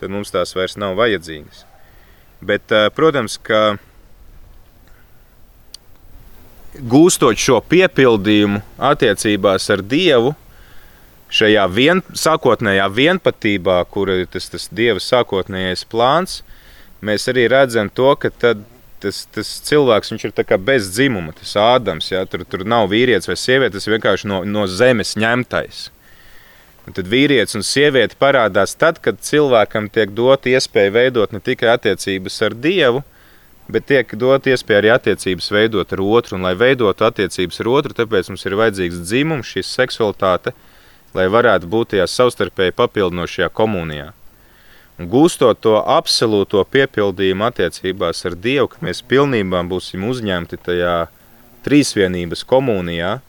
[0.00, 1.69] tad mums tās vairs nav vajadzīgas.
[2.40, 3.76] Bet, protams, ka
[6.78, 10.32] gūstot šo piepildījumu attiecībās ar Dievu,
[11.30, 16.40] šajā vien, sākotnējā vienotībā, kur ir tas, tas dieva sākotnējais plāns,
[17.02, 18.64] mēs arī redzam to, ka tad,
[19.02, 22.10] tas, tas cilvēks ir bez dzimuma, tas ādams.
[22.10, 22.24] Ja?
[22.26, 25.88] Tur, tur nav vīrietis vai sieviete, tas vienkārši no, no zemes ņemtais.
[26.90, 31.68] Un tad vīrietis un sieviete parādās tad, kad cilvēkam tiek dot iespēja veidot ne tikai
[31.70, 33.02] attiecības ar Dievu,
[33.70, 36.34] bet tiek dot iespēja arī attiecības veidot ar otru.
[36.34, 40.50] Un, lai veidotu attiecības ar otru, tāpēc mums ir vajadzīgs dzimums, šī seksualitāte,
[41.14, 44.08] lai varētu būt tajā savstarpēji papildinošajā komunijā.
[44.98, 50.96] Un gūstot to absolūto piepildījumu attiecībās ar Dievu, ka mēs pilnībā būsim uzņemti tajā
[51.62, 53.20] trīsvienības komunijā,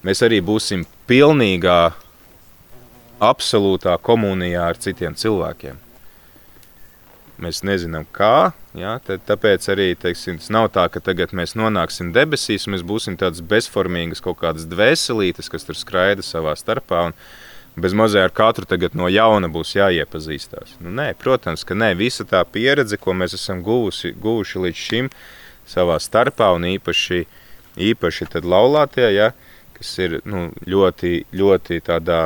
[0.00, 1.82] mēs arī būsim pilnīgā
[3.22, 5.78] absolūtā komunijā ar citiem cilvēkiem.
[7.42, 8.52] Mēs nezinām, kā.
[8.78, 13.42] Ja, tāpēc arī teiksim, tas nav tā, ka tagad mēs nonāksim debesīs, mēs būsim tādas
[13.44, 17.10] bezformīgas kaut kādas dvēselītes, kas tur skraida savā starpā.
[17.72, 20.76] Bez mazliet ar katru tagad no jauna būs jāiepazīstās.
[20.84, 25.08] Nu, nē, protams, ka nē, visa tā pieredze, ko mēs esam guvusi, guvuši līdz šim
[25.68, 27.24] savā starpā, un īpaši,
[27.90, 29.30] īpaši laulātie, ja,
[29.78, 32.22] kas ir nu, ļoti, ļoti tādā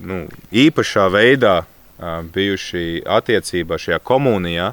[0.00, 1.60] nu, īpašā veidā
[2.34, 4.72] bijuši attiecībā šajā komunijā,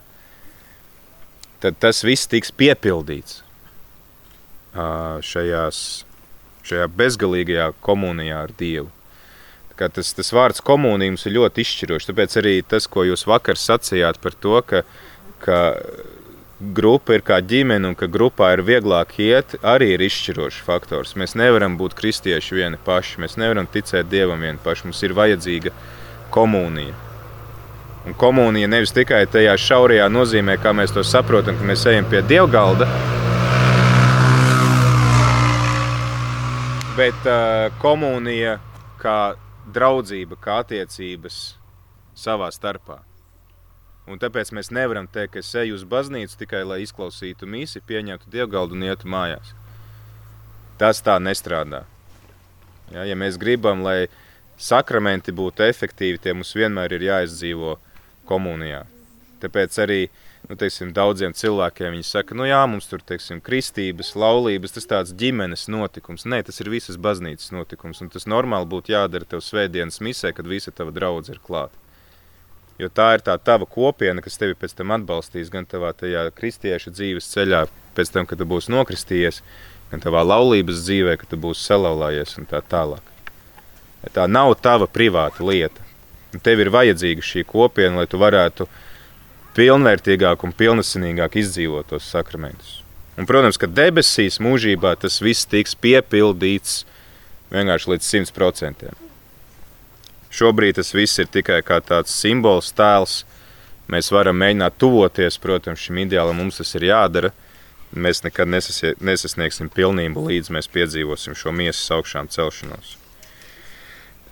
[1.64, 3.42] tad tas viss tiks piepildīts
[5.28, 5.80] šajās,
[6.68, 8.92] šajā bezgalīgajā komunijā ar Dievu.
[9.78, 12.08] Tas, tas vārds komunija mums ir ļoti izšķirošs.
[12.10, 14.82] Tāpēc arī tas, ko jūs vakar sacījāt par to, ka,
[15.44, 15.58] ka
[16.60, 21.14] grupa ir kā ģimene un ka grupā ir vieglāk iet, arī ir izšķirošs faktors.
[21.20, 24.88] Mēs nevaram būt kristieši vieni paši, mēs nevaram ticēt Dievam vieni paši.
[24.90, 25.74] Mums ir vajadzīga
[26.34, 26.96] komunija.
[28.08, 32.22] Un komunija nevis tikai tajā šaurajā nozīmē, kā mēs to saprotam, ka mēs ejam pie
[32.24, 32.88] dievgalda,
[36.98, 38.58] bet uh, komunija
[39.02, 39.36] kā
[39.76, 41.42] draudzība, kā attiecības
[42.18, 43.07] savā starpā.
[44.08, 48.32] Un tāpēc mēs nevaram teikt, ka es eju uz baznīcu tikai lai izklausītu misi, pieņemtu
[48.32, 49.52] dievgaldu un ietu mājās.
[50.80, 51.84] Tas tā nestrādā.
[52.94, 54.08] Ja, ja mēs gribam, lai
[54.58, 57.76] sakramenti būtu efektīvi, tie mums vienmēr ir jāizdzīvo
[58.30, 58.86] komunijā.
[59.42, 60.00] Tāpēc arī
[60.48, 65.14] nu, teiksim, daudziem cilvēkiem viņi saka, nu jā, mums tur teiksim, kristības, laulības, tas tāds
[65.20, 66.26] ģimenes notikums.
[66.30, 70.48] Nē, tas ir visas baznīcas notikums, un tas normāli būtu jādara tev svētdienas misē, kad
[70.48, 71.87] visa tava draudze ir klāta.
[72.78, 75.96] Jo tā ir tā tava kopiena, kas tevi pēc tam atbalstīs gan tavā
[76.38, 77.66] kristiešu dzīves ceļā,
[77.98, 79.42] pēc tam, kad tu būsi nokristījies,
[79.92, 83.02] gan tavā laulības dzīvē, kad tu būsi salauzājies un tā tālāk.
[84.14, 85.82] Tā nav tava privāta lieta.
[86.36, 88.68] Un tev ir vajadzīga šī kopiena, lai tu varētu
[89.58, 92.84] pilnvērtīgāk un pilnesinīgāk izdzīvot tos sakramentus.
[93.18, 96.84] Un, protams, ka debesīs mūžībā tas viss tiks piepildīts
[97.50, 99.07] vienkārši līdz 100%.
[100.34, 103.24] Šobrīd tas viss ir tikai kā tāds simbols, tēls.
[103.88, 107.32] Mēs varam mēģināt tuvoties, protams, šim ideālam mums tas ir jādara.
[107.96, 112.98] Mēs nekad nesasniegsim pilnību, līdz mēs piedzīvosim šo miesas augšām celšanos.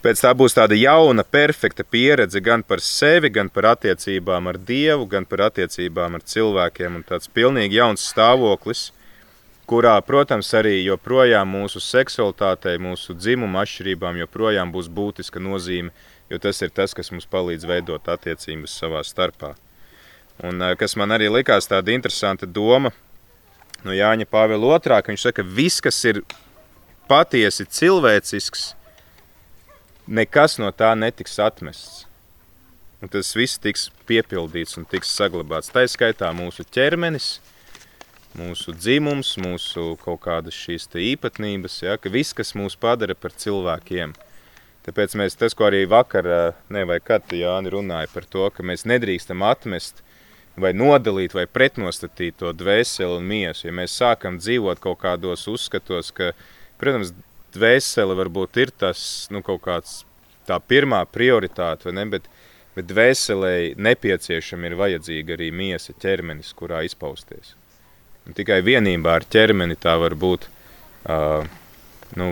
[0.05, 5.07] Pēc tā būs tāda jauna, perfekta pieredze gan par sevi, gan par attiecībām ar Dievu,
[5.09, 6.99] gan par attiecībām ar cilvēkiem.
[6.99, 8.91] Un tāds pilnīgi jauns stāvoklis,
[9.69, 15.93] kurā, protams, arī joprojām mūsu seksualitātei, mūsu dzimuma atšķirībām joprojām būs būtiska nozīme,
[16.29, 19.55] jo tas ir tas, kas mums palīdz veidot attiecības savā starpā.
[20.43, 22.91] Un eh, kas man arī likās tāda interesanta doma
[23.85, 26.23] no Jāņa Pāvila otrā, ka viņš saka, ka viss, kas ir
[27.09, 28.73] patiesi cilvēcisks,
[30.07, 32.03] nekas no tā netiks atmests.
[33.03, 35.69] Un tas viss tiks piepildīts un tiks saglabāts.
[35.69, 37.35] Tā ir skaitā mūsu ķermenis,
[38.35, 44.15] mūsu dzimums, mūsu kaut kādas šīs īpatnības, ja, ka viss, kas mūs padara par cilvēkiem.
[44.85, 46.27] Tāpēc mēs tas, ko arī vakar,
[46.69, 50.03] ne vai kad Jāni runāja par to, ka mēs nedrīkstam atmest
[50.61, 53.65] vai nodalīt vai pretnostatīt to dvēseli un miesu.
[53.67, 56.31] Ja mēs sākam dzīvot kaut kādos uzskatos, ka,
[56.77, 57.15] protams,
[57.55, 59.01] dvēsele varbūt ir tas,
[59.33, 60.03] nu, kaut kāds
[60.45, 62.29] tā pirmā prioritāte, vai ne, bet,
[62.77, 67.55] bet dvēselei nepieciešama ir vajadzīga arī miesa ķermenis, kurā izpausties.
[68.25, 71.45] Un tikai vienībā ar ķermeni tā var būt uh,
[72.17, 72.31] nu,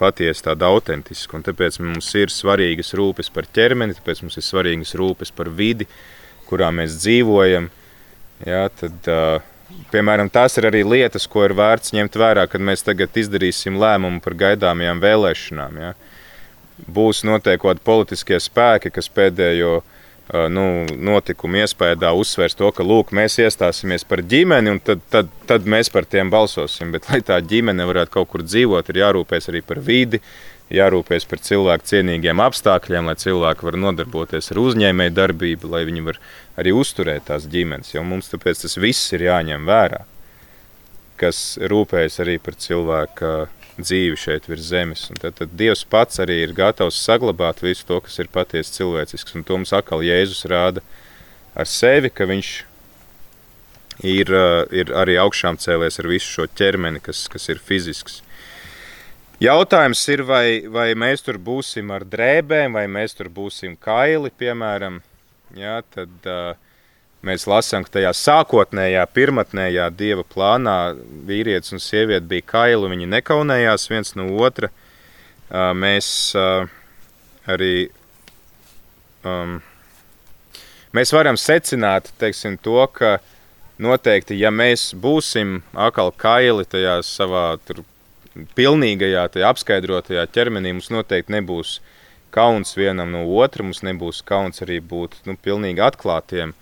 [0.00, 1.38] patiesi tāda autentiska.
[1.38, 5.88] Un tāpēc mums ir svarīgas rūpes par ķermeni, tāpēc mums ir svarīgas rūpes par vidi,
[6.50, 7.70] kurā mēs dzīvojam.
[8.44, 12.84] Ja, tad, uh, piemēram, tās ir arī lietas, ko ir vērts ņemt vērā, kad mēs
[12.84, 15.80] tagad izdarīsim lēmumu par gaidāmajām vēlēšanām.
[15.80, 15.94] Ja.
[16.92, 19.98] Būs noteikti politiskie spēki, kas pēdējo uh,
[20.30, 20.64] nu,
[21.02, 25.90] notikumu iespējā uzsvērs to, ka lūk, mēs iestāsimies par ģimeni, un tad, tad, tad mēs
[25.92, 26.92] par tiem balsosim.
[26.94, 30.22] Bet, lai tā ģimene varētu kaut kur dzīvot, ir jārūpēs arī par vidi,
[30.72, 36.20] jārūpēs par cilvēku cienīgiem apstākļiem, lai cilvēki var nodarboties ar uzņēmēju darbību, lai viņi var
[36.60, 37.92] arī uzturēt tās ģimenes.
[37.92, 40.04] Jo mums tāpēc tas viss ir jāņem vērā,
[41.20, 43.34] kas rūpējas arī par cilvēku
[43.78, 45.06] dzīvi šeit virs zemes.
[45.12, 49.36] Un tad, tad Dievs pats arī ir gatavs saglabāt visu to, kas ir patiesi cilvēcisks.
[49.38, 50.84] Un to mums atkal Jēzus rāda
[51.54, 52.52] ar sevi, ka viņš
[54.08, 58.20] ir, uh, ir arī augšām cēlies ar visu šo ķermeni, kas, kas ir fizisks.
[59.42, 65.00] Jautājums ir, vai, vai mēs tur būsim ar drēbēm, vai mēs tur būsim kaili, piemēram.
[65.58, 66.54] Jā, tad, uh,
[67.22, 70.76] Mēs lasām, ka tajā sākotnējā, pirmotnējā dieva plānā
[71.28, 74.72] vīrietis un sieviete bija kaili, viņi nekaunējās viens no otra.
[75.78, 76.08] Mēs
[77.46, 77.74] arī
[79.22, 79.60] um,
[80.96, 83.20] mēs varam secināt teiksim, to, ka
[83.82, 87.84] noteikti, ja mēs būsim atkal kaili tajā savā tur,
[88.56, 91.78] pilnīgajā, tajā apskaidrotajā ķermenī, mums noteikti nebūs
[92.32, 96.54] kauns vienam no otra, mums nebūs kauns arī būt nu, pilnīgi atklātiem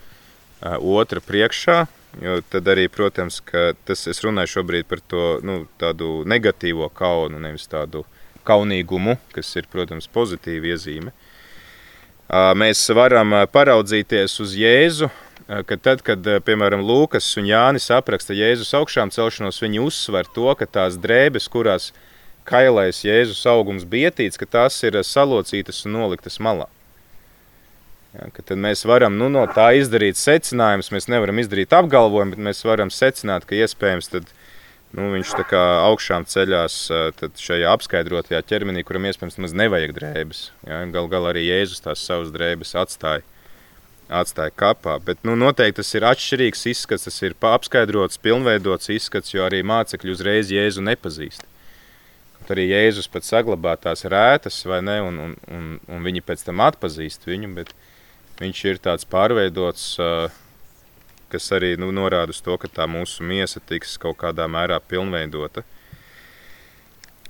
[0.63, 1.87] otra priekšā.
[2.21, 3.39] Jo tad arī, protams,
[3.87, 8.03] tas es runāju šobrīd par to nu, tādu negatīvo kaunu, nevis tādu
[8.49, 11.15] kaunīgumu, kas ir, protams, pozitīva iezīme.
[12.59, 15.11] Mēs varam paraudzīties uz Jēzu,
[15.47, 20.67] ka tad, kad, piemēram, Lūkas un Jānis apraksta Jēzus augšām celšanos, viņi uzsver to, ka
[20.67, 21.91] tās drēbes, kurās
[22.47, 26.67] kailais Jēzus augums bija ietīts, ka tās ir salocītas un noliktas malā.
[28.11, 30.91] Ja, tad mēs varam nu, no tā izdarīt secinājumus.
[30.91, 34.31] Mēs nevaram izdarīt apgalvojumu, bet mēs varam secināt, ka iespējams tad,
[34.99, 36.79] nu, viņš tā kā augšām ceļās
[37.39, 40.41] šajā apskaidrotajā ķermenī, kuram iespējams maz nevajag drēbes.
[40.67, 43.23] Ja, Galu galā arī Jēzus tās savas drēbes atstāja.
[44.11, 44.97] Atstāja kapā.
[45.07, 50.11] Bet nu, noteikti tas ir atšķirīgs izskats, tas ir apskaidrots, pilnveidots izskats, jo arī mācekļi
[50.11, 51.47] uzreiz Jēzu nepazīst.
[52.41, 56.43] Kaut arī Jēzus pat saglabā tās rētas, vai ne, un, un, un, un viņi pēc
[56.49, 57.53] tam atpazīst viņu.
[57.61, 57.87] Bet, uh,
[58.41, 59.85] viņš ir tāds pārveidots,
[61.31, 65.63] kas arī nu, norāda uz to, ka tā mūsu miesa tiks kaut kādā mērā pilnveidota.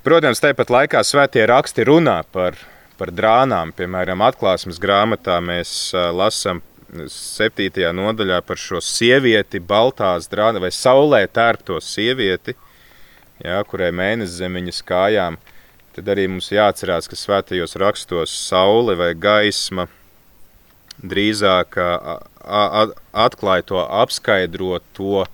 [0.00, 2.56] Protams, tāpat laikā svētie raksti runā par,
[2.96, 3.74] par drānām.
[3.76, 7.84] Piemēram, atklāsmes grāmatā mēs lasām 7.
[7.94, 12.56] nodaļā par šo sievieti, baltās drāna vai saulē tērpto sievieti,
[13.44, 15.38] jā, kurai mēnesis zem viņas kājām.
[15.94, 19.90] Tad arī mums jāatcerās, ka svētajos rakstos saule vai gaisma–
[21.02, 21.76] drīzāk
[23.12, 25.24] atklāja to apskaidrot to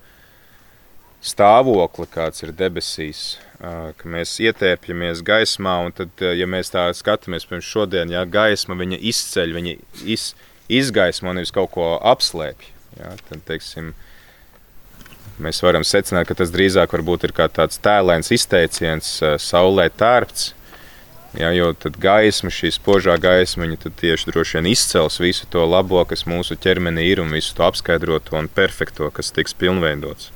[1.23, 7.67] stāvokli, kāds ir debesīs, ka mēs ietēpjamies gaismā, un tad, ja mēs tā skatāmies, pirms
[7.67, 10.29] šodien, ja gaisma viņa izceļ, viņa iz,
[10.69, 13.95] izgaismo, nevis kaut ko apslēpj, ja, tad, teiksim,
[15.41, 20.53] mēs varam secināt, ka tas drīzāk varbūt ir kā tāds tēlēns izteiciens, saulē tērpts,
[21.37, 26.01] Ja, jo tad gaisma, šī spožā gaisma, viņa tieši droši vien izcels visu to labo,
[26.09, 30.31] kas mūsu ķermenī ir, un visu to apskaidroto un perfekto, kas tiks pilnveidots.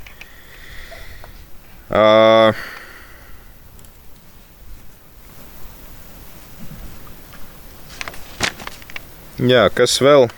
[1.90, 2.54] Uh,
[9.42, 10.30] jā, kas vēl?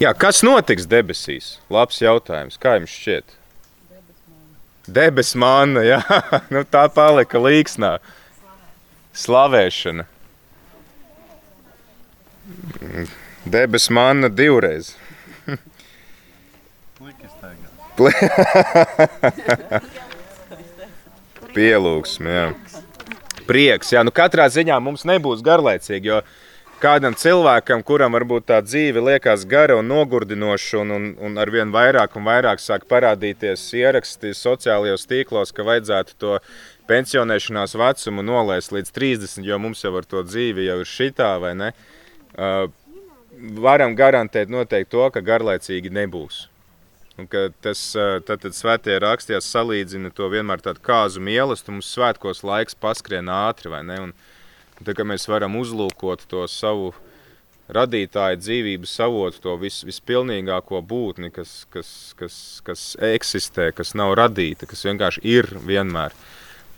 [0.00, 1.58] Jā, kas notiks debesīs?
[1.68, 2.56] Labs jautājums.
[2.56, 3.34] Kā jums šķiet?
[4.88, 6.00] Debes manna, jā,
[6.54, 7.98] nu, tā palika līksnā.
[9.20, 10.06] Slavēšana.
[13.44, 14.96] Debes manna divreiz.
[21.54, 22.48] Pielūgsme, jā.
[23.44, 24.00] Prieks, jā.
[24.06, 26.22] Nu, katrā ziņā mums nebūs garlaicīgi, jo
[26.80, 31.70] kādam cilvēkam, kuram varbūt tā dzīve liekas gara un nogurdinoša, un, un, un ar vien
[31.74, 36.38] vairāk un vairāk sāk parādīties ieraksti sociālajos tīklos, ka vajadzētu to
[36.90, 41.54] pensionēšanās vecumu nolaist līdz 30, jo mums jau ar to dzīvi jau ir šitā, vai
[41.58, 41.72] ne?
[42.34, 42.66] Uh,
[43.60, 46.46] varam garantēt noteikti to, ka garlaicīgi nebūs.
[47.20, 47.28] Un
[47.60, 47.80] tas
[48.24, 53.68] tad, tad svētie rakstījās salīdzina to vienmēr tādu kāzu mīlestību, mums svētkos laiks paskrien ātri,
[53.72, 53.98] vai ne?
[54.06, 54.14] Un,
[54.80, 56.94] Tā kā mēs varam uzlūkot to savu
[57.70, 64.68] radītāju dzīvības avotu, to vis, vispilnīgāko būtni, kas, kas, kas, kas eksistē, kas nav radīta,
[64.70, 66.16] kas vienkārši ir vienmēr.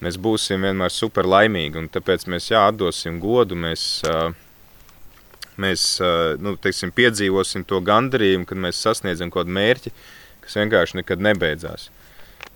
[0.02, 4.02] Mēs būsim vienmēr super laimīgi, un tāpēc mēs jā, atdosim godu, mēs,
[5.62, 5.86] mēs
[6.42, 9.94] nu, teiksim, piedzīvosim to gandarījumu, kad mēs sasniedzam kaut kādu mērķi,
[10.42, 11.86] kas vienkārši nekad nebeidzās.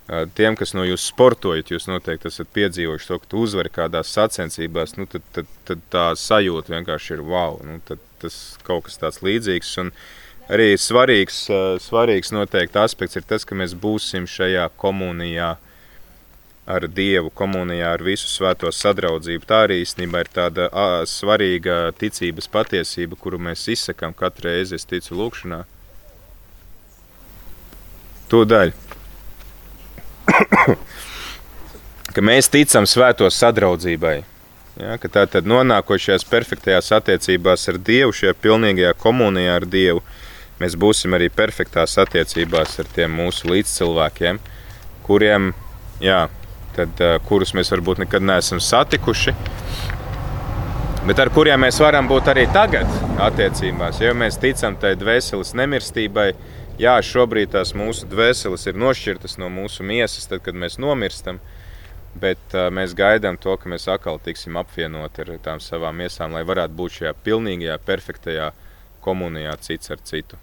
[0.07, 4.95] Tiem, kas no jums sportojat, jūs noteikti esat piedzīvojuši to, ka tu uzvari kādās sacensībās,
[5.01, 7.59] nu, tad, tad, tad tā sajūta vienkārši ir wow.
[7.67, 7.81] Nu,
[8.23, 8.37] tas
[8.67, 9.73] kaut kas tāds līdzīgs.
[9.83, 9.91] Un
[10.47, 11.41] arī svarīgs,
[11.83, 15.57] svarīgs noteikti aspekts ir tas, ka mēs būsim šajā komunijā
[16.67, 19.47] ar Dievu, komunijā ar visu svēto sadraudzību.
[19.47, 24.87] Tā arī īstenībā ir tāda a, svarīga ticības patiesība, kuru mēs izsakām katru reizi, es
[24.87, 25.65] ticu lūkšanā
[28.27, 28.86] Tūdaļ.
[32.15, 34.17] ka mēs ticam svēto sadraudzībai.
[34.77, 40.03] Ja, tā tad nonākot šajās perfektajās attiecībās ar Dievu, šajā pilnīgajā komunijā ar Dievu,
[40.61, 44.41] mēs būsim arī perfektās attiecībās ar tiem mūsu līdzcilvēkiem,
[45.07, 45.55] kuriem,
[46.05, 46.27] jā,
[46.77, 49.33] tad, kurus mēs varbūt nekad neesam satikuši,
[51.09, 52.91] bet ar kuriem mēs varam būt arī tagad
[53.31, 54.03] attiecībās.
[54.05, 56.31] Jo mēs ticam tai dvēseles nemirstībai,
[56.81, 61.41] jā, šobrīd tās mūsu dvēseles ir nošķirtas no mūsu miesas, tad, kad mēs nomirstam.
[62.17, 66.47] Bet uh, mēs gaidām to, ka mēs atkal tiksim apvienoti ar tām savām miesām, lai
[66.49, 68.47] varētu būt šajā pilnīgajā, perfektajā
[69.05, 70.41] komunijā cits ar citu.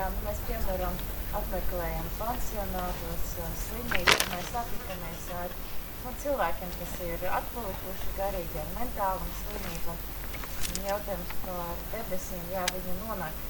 [0.00, 5.52] Nu apmeklējam pansionātos, slimnīcas, mēs satikamies ar
[6.04, 10.19] nu, cilvēkiem, kas ir atpalikuši garīgi ar mentālām slimībām.
[10.84, 13.40] Jautājums par debesīm, jā, viņi nonāk,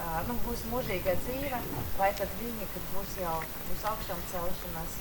[0.00, 1.60] ā, nu, būs mūžīga dzīve,
[1.98, 3.36] vai tad viņi, kad būs jau
[3.68, 4.96] būs augšām celšanās,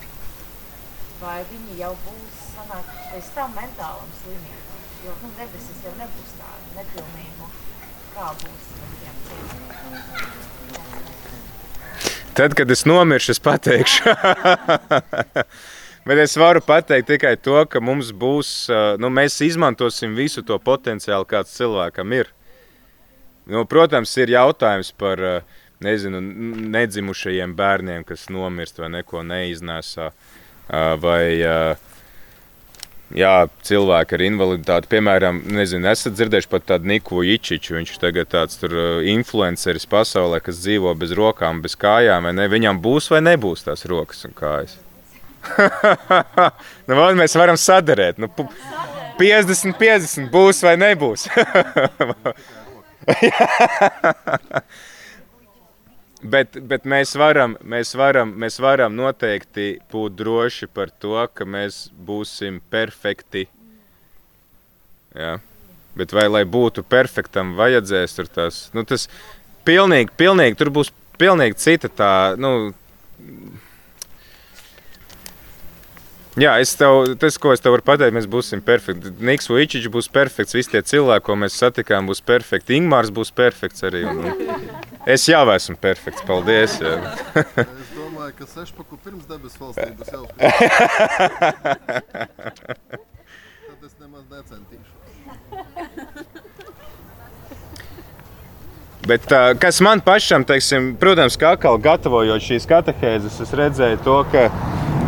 [1.21, 4.85] vai viņi jau būs sanāk pēc tam mentālam slimībām.
[5.05, 7.51] Jo, nu, debesis jau nebūs tāda nepilnība.
[8.13, 9.93] Kā būs tiem cilvēkiem?
[12.39, 14.03] Tad, kad es nomiršu, es pateikšu.
[16.09, 18.49] Bet es varu pateikt tikai to, ka mums būs,
[18.97, 22.31] nu, mēs izmantosim visu to potenciālu, kāds cilvēkam ir.
[23.49, 25.21] Nu, protams, ir jautājums par
[25.85, 26.17] nezinu,
[26.73, 30.09] nedzimušajiem bērniem, kas nomirst vai neko neiznēsā.
[31.05, 31.21] Vai
[33.13, 33.35] jā,
[33.69, 37.77] cilvēki ar invaliditāti, piemēram, nezinu, esat dzirdējuši par tādu Niku Ičiču.
[37.77, 38.57] Viņš tagad tāds
[39.13, 42.33] influenceris pasaulē, kas dzīvo bez rokām, bez kājām.
[42.49, 44.77] Viņam būs vai nebūs tās rokas un kājas.
[46.87, 48.17] nu, vot mēs varam sadarīt.
[48.21, 48.49] Nu, pu-
[49.19, 51.27] 50, 50 būs vai nebūs.
[56.33, 61.89] bet, bet mēs, varam, mēs, varam, mēs varam noteikti būt droši par to, ka mēs
[61.91, 63.47] būsim perfekti.
[65.17, 65.39] Jā.
[65.99, 68.69] Bet vai lai būtu perfektam, vajadzēs tur tas.
[68.75, 69.09] Nu, tas
[69.67, 72.13] pilnīgi, pilnīgi, tur būs pilnīgi cita tā.
[72.39, 72.71] Nu,
[76.39, 79.11] Jā, es tev, tas, ko es tev varu pateikt, mēs būsim perfekti.
[79.27, 82.77] Niks Uičiņš būs perfekts, visi tie cilvēki, ko mēs satikām, būs perfekti.
[82.79, 84.05] Ingmārs būs perfekts arī.
[84.07, 84.23] Un,
[85.15, 86.77] es jau esmu perfekts, paldies.
[86.79, 86.95] Jā.
[87.35, 90.23] Es domāju, ka sešpaku pirms debesu valstības jau.
[93.67, 94.97] Tad es nemaz necentīšos.
[99.09, 99.27] Bet,
[99.59, 104.47] kas man pašam, teiksim, protams, kā atkal gatavojot šīs katehēzes, es redzēju to, ka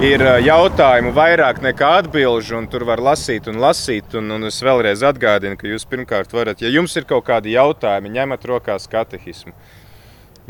[0.01, 4.15] ir uh, jautājumu vairāk nekā atbildžu, un tur var lasīt un lasīt.
[4.17, 8.09] Un, un es vēlreiz atgādinu, ka jūs pirmkārt varat, ja jums ir kaut kādi jautājumi,
[8.17, 9.53] ņemat rokās katehismu.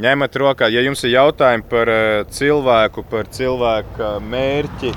[0.02, 4.94] Ņemat rokā, ja jums ir jautājumi par uh, cilvēku, par cilvēka mērķi,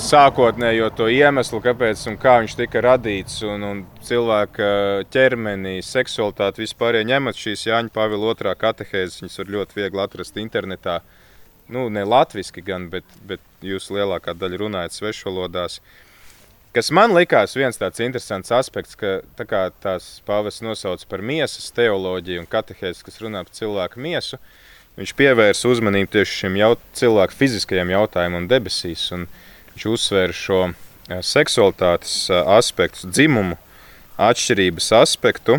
[0.00, 4.72] sākotnējo to iemeslu, kāpēc un kā viņš tika radīts, un, un cilvēka
[5.12, 10.40] ķermenī, seksualitāti vispār, ja ņemat šīs Jāņa Pāvila otrā katehēzes, viņas var ļoti viegli atrast
[10.40, 11.02] internetā.
[11.68, 15.80] Nu, ne latviešu gan, bet, bet jūs lielākā daļa runājat svešvalodās.
[16.76, 21.72] Kas man likās viens tāds interesants aspekts, ka tā kā tās pāvis nosauc par miesas
[21.74, 24.38] teoloģiju un katehēzes, kas runā par cilvēku miesu,
[25.00, 29.08] viņš pievērsa uzmanību tieši šim jaut, cilvēku fiziskajam jautājumam debesīs.
[29.16, 29.26] Un
[29.72, 33.58] viņš uzsvēra šo eh, seksualitātes eh, aspektu, dzimumu
[34.28, 35.58] atšķirības aspektu.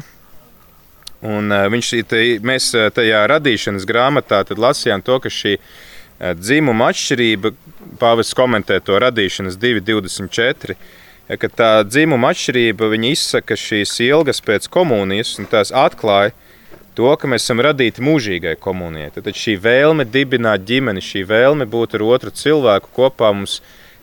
[1.25, 5.69] Un eh, viņš, te, mēs tajā radīšanas grāmatā lasījām to, ka šī eh,
[6.19, 7.51] dzimuma atšķirība,
[8.01, 10.75] pāvis komentē to radīšanas 2,24,
[11.29, 16.33] ja, ka tā dzimuma atšķirība izsaka šīs ilgas pēc komunijas un tās atklāja
[16.97, 19.11] to, ka mēs esam radīti mūžīgai komunijai.
[19.13, 23.59] Tad šī vēlme dibināt ģimeni, šī vēlme būt ar otru cilvēku kopā mums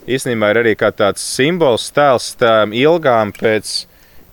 [0.07, 3.75] īstenībā ir arī tāds simbols, tēls tām ilgām pēc,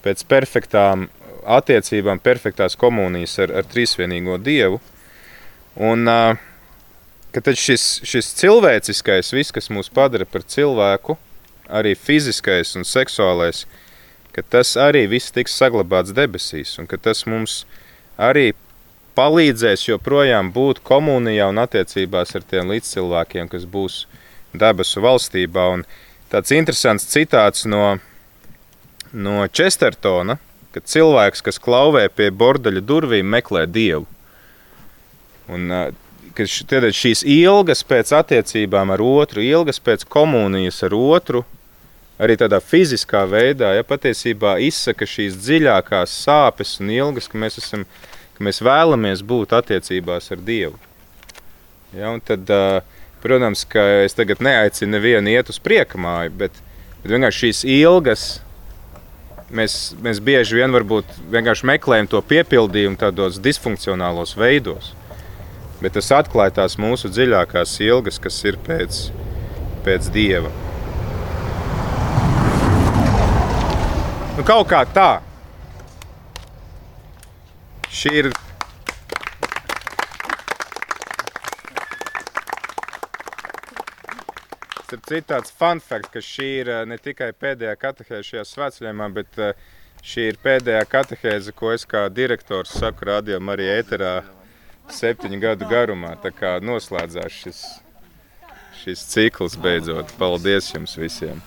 [0.05, 1.07] pēc perfektām
[1.41, 4.77] attiecībām, perfektās komunijas ar, ar trīsvienīgo dievu.
[5.81, 6.35] Un ā,
[7.31, 11.17] ka šis, šis cilvēciskais, viss, kas mūs padara par cilvēku,
[11.71, 13.65] arī fiziskais un seksuālais,
[14.35, 17.63] ka tas arī viss tiks saglabāts debesīs, un ka tas mums
[18.19, 18.51] arī
[19.15, 24.05] palīdzēs joprojām būt komunijā un attiecībās ar tiem līdzcilvēkiem, kas būs
[24.53, 25.67] debesu valstībā.
[25.75, 25.83] Un
[26.31, 27.97] tāds interesants citāts no,
[29.11, 30.37] no Chestertona,
[30.71, 34.07] ka cilvēks, kas klauvē pie bordeļa durvīm, meklē dievu.
[35.51, 35.67] Un,
[36.35, 41.43] ka šīs ilgas pēc attiecībām ar otru, ilgas pēc komunijas ar otru,
[42.21, 47.85] arī tādā fiziskā veidā, ja patiesībā izsaka šīs dziļākās sāpes un ilgas, ka mēs, esam,
[48.37, 50.77] ka mēs vēlamies būt attiecībās ar Dievu.
[51.97, 52.47] Ja, tad,
[53.23, 56.61] protams, ka es tagad neaicinu nevienu iet uz priekamāju, bet,
[57.01, 58.29] bet vienkārši šīs ilgas.
[59.51, 64.93] Mēs, mēs bieži vien vienkārši meklējam to piepildījumu tādos disfunkcionālos veidos
[65.81, 69.07] bet tas atklāja tās mūsu dziļākās ilgas, kas ir pēc,
[69.85, 70.51] pēc dieva.
[74.37, 75.09] Nu, kaut kā tā.
[77.91, 78.29] Šī ir.
[84.91, 89.07] Starp citu, tāds fun fact, ka šī ir eh, ne tikai pēdējā katehēze šajā svētceļā,
[89.15, 89.63] bet eh,
[90.03, 94.13] šī ir pēdējā katehēze, ko es kā direktors saku radio Marijā Eterā.
[94.19, 94.40] Jā, jā
[94.89, 96.15] septiņu gadu garumā.
[96.23, 97.61] Tā kā noslēdzās šis,
[98.81, 100.13] šis cikls beidzot.
[100.17, 101.41] Paldies jums visiem!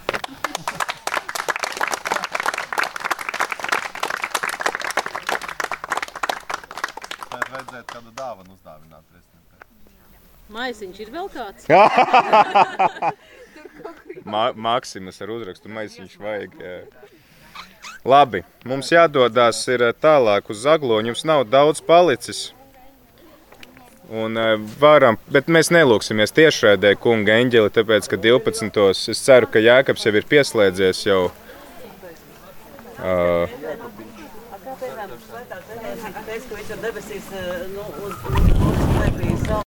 [7.95, 9.59] Kādu dāvanu uzdāvināt prezidentam?
[10.55, 11.66] Maisiņš ir vēl kāds.
[14.24, 16.57] Mā, Mākslinieks ar uzrakstu maisiņš vajag.
[16.59, 16.76] Jā.
[18.05, 21.12] Labi, mums jādodas eh, tālāk uz Zagloņu.
[21.12, 22.53] Jums nav daudz palicis.
[24.12, 24.36] Un
[24.80, 28.84] varam, bet mēs nelūksimies tiešraidē, kunga eņģeli, tāpēc, ka 12.
[29.14, 31.22] es ceru, ka Jākaps jau ir pieslēdzies jau.
[33.00, 33.48] Uh,
[34.55, 34.76] Kāpēc?
[34.76, 35.22] Kāpēc?
[35.64, 36.05] Kāpēc?
[36.05, 36.46] Kāpēc?
[36.68, 36.92] Kāpēc?
[36.92, 37.11] Kāpēc?
[38.22, 38.73] Kāpēc?